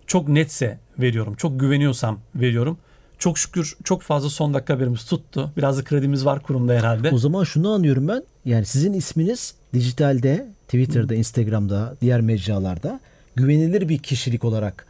çok 0.06 0.28
netse 0.28 0.78
veriyorum. 0.98 1.34
Çok 1.34 1.60
güveniyorsam 1.60 2.18
veriyorum. 2.34 2.78
Çok 3.18 3.38
şükür 3.38 3.76
çok 3.84 4.02
fazla 4.02 4.30
son 4.30 4.54
dakika 4.54 4.74
haberimiz 4.74 5.04
tuttu. 5.04 5.50
Biraz 5.56 5.78
da 5.78 5.84
kredimiz 5.84 6.24
var 6.24 6.40
kurumda 6.42 6.72
herhalde. 6.72 7.10
O 7.10 7.18
zaman 7.18 7.44
şunu 7.44 7.72
anlıyorum 7.72 8.08
ben. 8.08 8.22
Yani 8.44 8.64
sizin 8.64 8.92
isminiz 8.92 9.54
dijitalde, 9.74 10.46
Twitter'da, 10.66 11.14
Instagram'da, 11.14 11.96
diğer 12.00 12.20
mecralarda 12.20 13.00
güvenilir 13.36 13.88
bir 13.88 13.98
kişilik 13.98 14.44
olarak 14.44 14.86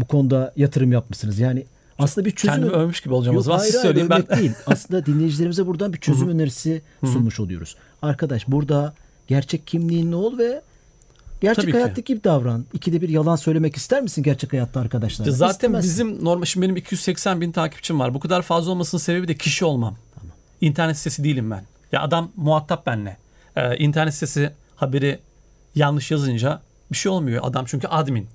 bu 0.00 0.06
konuda 0.06 0.52
yatırım 0.56 0.92
yapmışsınız. 0.92 1.38
Yani 1.38 1.66
aslında 1.98 2.24
bir 2.24 2.30
çözüm 2.30 2.54
Kendimi 2.54 2.72
övmüş 2.76 3.00
gibi 3.00 3.14
olacağım 3.14 3.36
o 3.36 3.38
Yok, 3.38 3.44
zaman. 3.44 3.58
hayır, 3.58 3.72
Siz 3.72 3.84
hayır, 3.84 3.94
söyleyin 3.94 4.10
ben. 4.10 4.38
değil. 4.38 4.52
Aslında 4.66 5.06
dinleyicilerimize 5.06 5.66
buradan 5.66 5.92
bir 5.92 5.98
çözüm 5.98 6.28
önerisi 6.28 6.82
sunmuş 7.04 7.40
oluyoruz. 7.40 7.76
Arkadaş 8.02 8.48
burada 8.48 8.94
gerçek 9.28 9.66
kimliğinle 9.66 10.16
ol 10.16 10.38
ve 10.38 10.62
gerçek 11.40 11.62
Tabii 11.62 11.72
ki. 11.72 11.78
hayattaki 11.78 12.04
gibi 12.14 12.24
davran. 12.24 12.64
İkide 12.72 13.00
bir 13.00 13.08
yalan 13.08 13.36
söylemek 13.36 13.76
ister 13.76 14.02
misin 14.02 14.22
gerçek 14.22 14.52
hayatta 14.52 14.80
arkadaşlar? 14.80 15.26
Zaten 15.28 15.74
bizim 15.82 16.24
normal 16.24 16.44
şimdi 16.44 16.64
benim 16.64 16.76
280 16.76 17.40
bin 17.40 17.52
takipçim 17.52 18.00
var. 18.00 18.14
Bu 18.14 18.20
kadar 18.20 18.42
fazla 18.42 18.70
olmasının 18.70 19.00
sebebi 19.00 19.28
de 19.28 19.34
kişi 19.34 19.64
olmam. 19.64 19.96
İnternet 20.60 20.96
sitesi 20.96 21.24
değilim 21.24 21.50
ben. 21.50 21.62
Ya 21.92 22.02
adam 22.02 22.30
muhatap 22.36 22.86
benle. 22.86 23.16
Ee, 23.56 23.76
internet 23.76 24.14
sitesi 24.14 24.50
haberi 24.76 25.18
yanlış 25.74 26.10
yazınca 26.10 26.60
bir 26.92 26.96
şey 26.96 27.12
olmuyor. 27.12 27.40
Adam 27.44 27.64
çünkü 27.68 27.86
admin. 27.88 28.26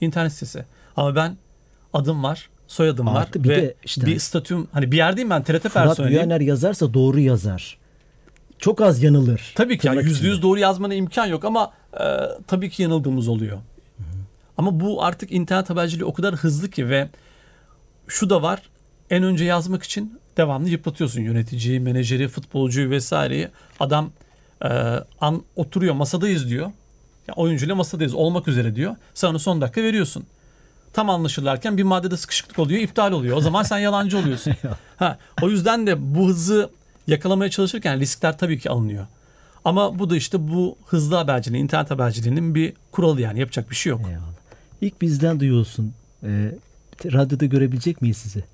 İnternet 0.00 0.32
sitesi. 0.32 0.64
Ama 1.00 1.14
ben 1.14 1.36
adım 1.92 2.22
var, 2.22 2.48
soyadım 2.68 3.08
Artı 3.08 3.38
var 3.38 3.44
bir 3.44 3.48
ve 3.48 3.56
de 3.56 3.74
işte- 3.84 4.06
bir 4.06 4.18
statüm 4.18 4.68
hani 4.72 4.92
bir 4.92 4.96
yerdeyim 4.96 5.30
ben 5.30 5.42
TRT 5.42 5.68
Fırat 5.68 5.72
personeliyim. 5.72 6.20
Büyüner 6.20 6.40
yazarsa 6.40 6.94
doğru 6.94 7.20
yazar. 7.20 7.78
Çok 8.58 8.80
az 8.80 9.02
yanılır. 9.02 9.52
Tabii 9.54 9.78
ki 9.78 9.86
yani 9.86 10.04
yüzde 10.04 10.26
yüz 10.26 10.42
doğru 10.42 10.58
yazmana 10.58 10.94
imkan 10.94 11.26
yok 11.26 11.44
ama 11.44 11.72
e, 11.94 12.04
tabii 12.46 12.70
ki 12.70 12.82
yanıldığımız 12.82 13.28
oluyor. 13.28 13.58
Ama 14.58 14.80
bu 14.80 15.04
artık 15.04 15.32
internet 15.32 15.70
haberciliği 15.70 16.04
o 16.04 16.12
kadar 16.12 16.34
hızlı 16.34 16.70
ki 16.70 16.88
ve 16.88 17.08
şu 18.08 18.30
da 18.30 18.42
var 18.42 18.62
en 19.10 19.22
önce 19.22 19.44
yazmak 19.44 19.82
için 19.82 20.18
devamlı 20.36 20.68
yıpratıyorsun 20.68 21.20
yöneticiyi, 21.20 21.80
menajeri, 21.80 22.28
futbolcuyu 22.28 22.90
vesaireyi. 22.90 23.48
Adam 23.80 24.10
e, 24.64 24.68
an, 25.20 25.42
oturuyor 25.56 25.94
masadayız 25.94 26.48
diyor. 26.48 26.70
Ya 27.28 27.34
oyuncuyla 27.34 27.74
masadayız 27.74 28.14
olmak 28.14 28.48
üzere 28.48 28.76
diyor. 28.76 28.96
Onu 29.24 29.38
son 29.38 29.60
dakika 29.60 29.82
veriyorsun. 29.82 30.24
Tam 30.92 31.10
anlaşırlarken 31.10 31.76
bir 31.76 31.82
maddede 31.82 32.16
sıkışıklık 32.16 32.58
oluyor, 32.58 32.80
iptal 32.80 33.12
oluyor. 33.12 33.36
O 33.36 33.40
zaman 33.40 33.62
sen 33.62 33.78
yalancı 33.78 34.18
oluyorsun. 34.18 34.54
ha, 34.96 35.18
o 35.42 35.48
yüzden 35.50 35.86
de 35.86 36.14
bu 36.14 36.28
hızı 36.28 36.70
yakalamaya 37.06 37.50
çalışırken 37.50 38.00
riskler 38.00 38.38
tabii 38.38 38.58
ki 38.58 38.70
alınıyor. 38.70 39.06
Ama 39.64 39.98
bu 39.98 40.10
da 40.10 40.16
işte 40.16 40.48
bu 40.48 40.76
hızlı 40.86 41.16
haberciliğin, 41.16 41.64
internet 41.64 41.90
haberciliğinin 41.90 42.54
bir 42.54 42.72
kuralı 42.92 43.20
yani 43.20 43.40
yapacak 43.40 43.70
bir 43.70 43.76
şey 43.76 43.90
yok. 43.90 44.00
Eyvallah. 44.08 44.22
İlk 44.80 45.00
bizden 45.02 45.40
duyuyorsun. 45.40 45.92
Ee, 46.24 46.52
radyoda 47.04 47.44
görebilecek 47.46 48.02
miyiz 48.02 48.16
sizi? 48.16 48.44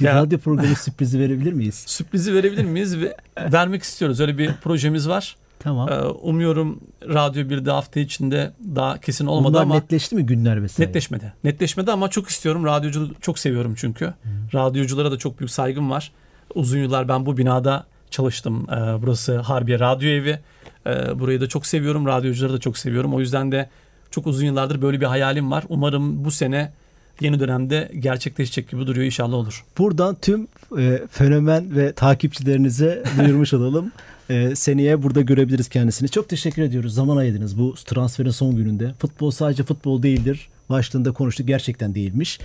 Bir 0.00 0.04
Ya- 0.04 0.14
radyo 0.14 0.38
programı 0.38 0.76
sürprizi 0.76 1.18
verebilir 1.20 1.52
miyiz? 1.52 1.74
Sürprizi 1.86 2.34
verebilir 2.34 2.64
miyiz 2.64 2.98
ve 2.98 3.16
vermek 3.38 3.82
istiyoruz. 3.82 4.20
Öyle 4.20 4.38
bir 4.38 4.52
projemiz 4.52 5.08
var. 5.08 5.36
Tamam. 5.62 5.88
Ee, 5.88 6.00
umuyorum 6.02 6.80
Radyo 7.08 7.42
1'de 7.42 7.70
hafta 7.70 8.00
içinde 8.00 8.52
daha 8.76 8.98
kesin 9.00 9.26
olmadı 9.26 9.52
Bunlar 9.52 9.62
ama 9.62 9.74
netleşti 9.74 10.14
mi 10.14 10.26
günler 10.26 10.62
vesaire? 10.62 10.88
netleşmedi. 10.88 11.32
Netleşmedi 11.44 11.92
ama 11.92 12.08
çok 12.10 12.28
istiyorum. 12.28 12.64
Radyoculuğu 12.64 13.14
çok 13.20 13.38
seviyorum 13.38 13.74
çünkü. 13.76 14.14
Radyoculara 14.54 15.10
da 15.12 15.18
çok 15.18 15.38
büyük 15.40 15.50
saygım 15.50 15.90
var. 15.90 16.12
Uzun 16.54 16.78
yıllar 16.78 17.08
ben 17.08 17.26
bu 17.26 17.36
binada 17.36 17.86
çalıştım. 18.10 18.66
Ee, 18.70 19.02
burası 19.02 19.38
Harbiye 19.38 19.78
Radyo 19.78 20.08
Evi. 20.08 20.38
Ee, 20.86 21.18
burayı 21.18 21.40
da 21.40 21.48
çok 21.48 21.66
seviyorum. 21.66 22.06
Radyocuları 22.06 22.52
da 22.52 22.58
çok 22.60 22.78
seviyorum. 22.78 23.14
O 23.14 23.20
yüzden 23.20 23.52
de 23.52 23.68
çok 24.10 24.26
uzun 24.26 24.46
yıllardır 24.46 24.82
böyle 24.82 25.00
bir 25.00 25.06
hayalim 25.06 25.50
var. 25.50 25.64
Umarım 25.68 26.24
bu 26.24 26.30
sene 26.30 26.72
yeni 27.20 27.40
dönemde 27.40 27.90
gerçekleşecek 27.98 28.70
gibi 28.70 28.86
duruyor. 28.86 29.06
İnşallah 29.06 29.36
olur. 29.36 29.64
Buradan 29.78 30.16
tüm 30.22 30.48
e, 30.78 31.02
fenomen 31.10 31.76
ve 31.76 31.92
takipçilerinize 31.92 33.04
duyurmuş 33.18 33.54
olalım. 33.54 33.92
E, 34.30 34.56
seneye 34.56 35.02
burada 35.02 35.20
görebiliriz 35.20 35.68
kendisini. 35.68 36.08
Çok 36.08 36.28
teşekkür 36.28 36.62
ediyoruz. 36.62 36.94
Zaman 36.94 37.16
ayırdınız 37.16 37.58
bu 37.58 37.74
transferin 37.74 38.30
son 38.30 38.56
gününde. 38.56 38.94
Futbol 38.98 39.30
sadece 39.30 39.62
futbol 39.62 40.02
değildir. 40.02 40.48
Başlığında 40.70 41.12
konuştuk. 41.12 41.46
Gerçekten 41.46 41.94
değilmiş. 41.94 42.40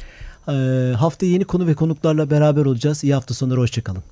E, 0.48 0.52
haftaya 0.98 1.32
yeni 1.32 1.44
konu 1.44 1.68
ve 1.68 1.74
konuklarla 1.74 2.30
beraber 2.30 2.66
olacağız. 2.66 3.04
İyi 3.04 3.14
hafta 3.14 3.34
sonları. 3.34 3.60
Hoşçakalın. 3.60 4.04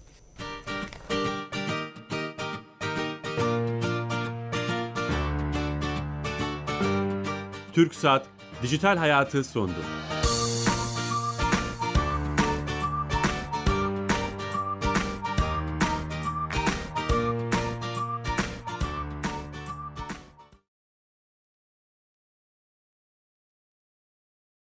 Türksat 7.74 8.26
Dijital 8.64 8.98
Hayatı 8.98 9.44
sondu. 9.44 9.74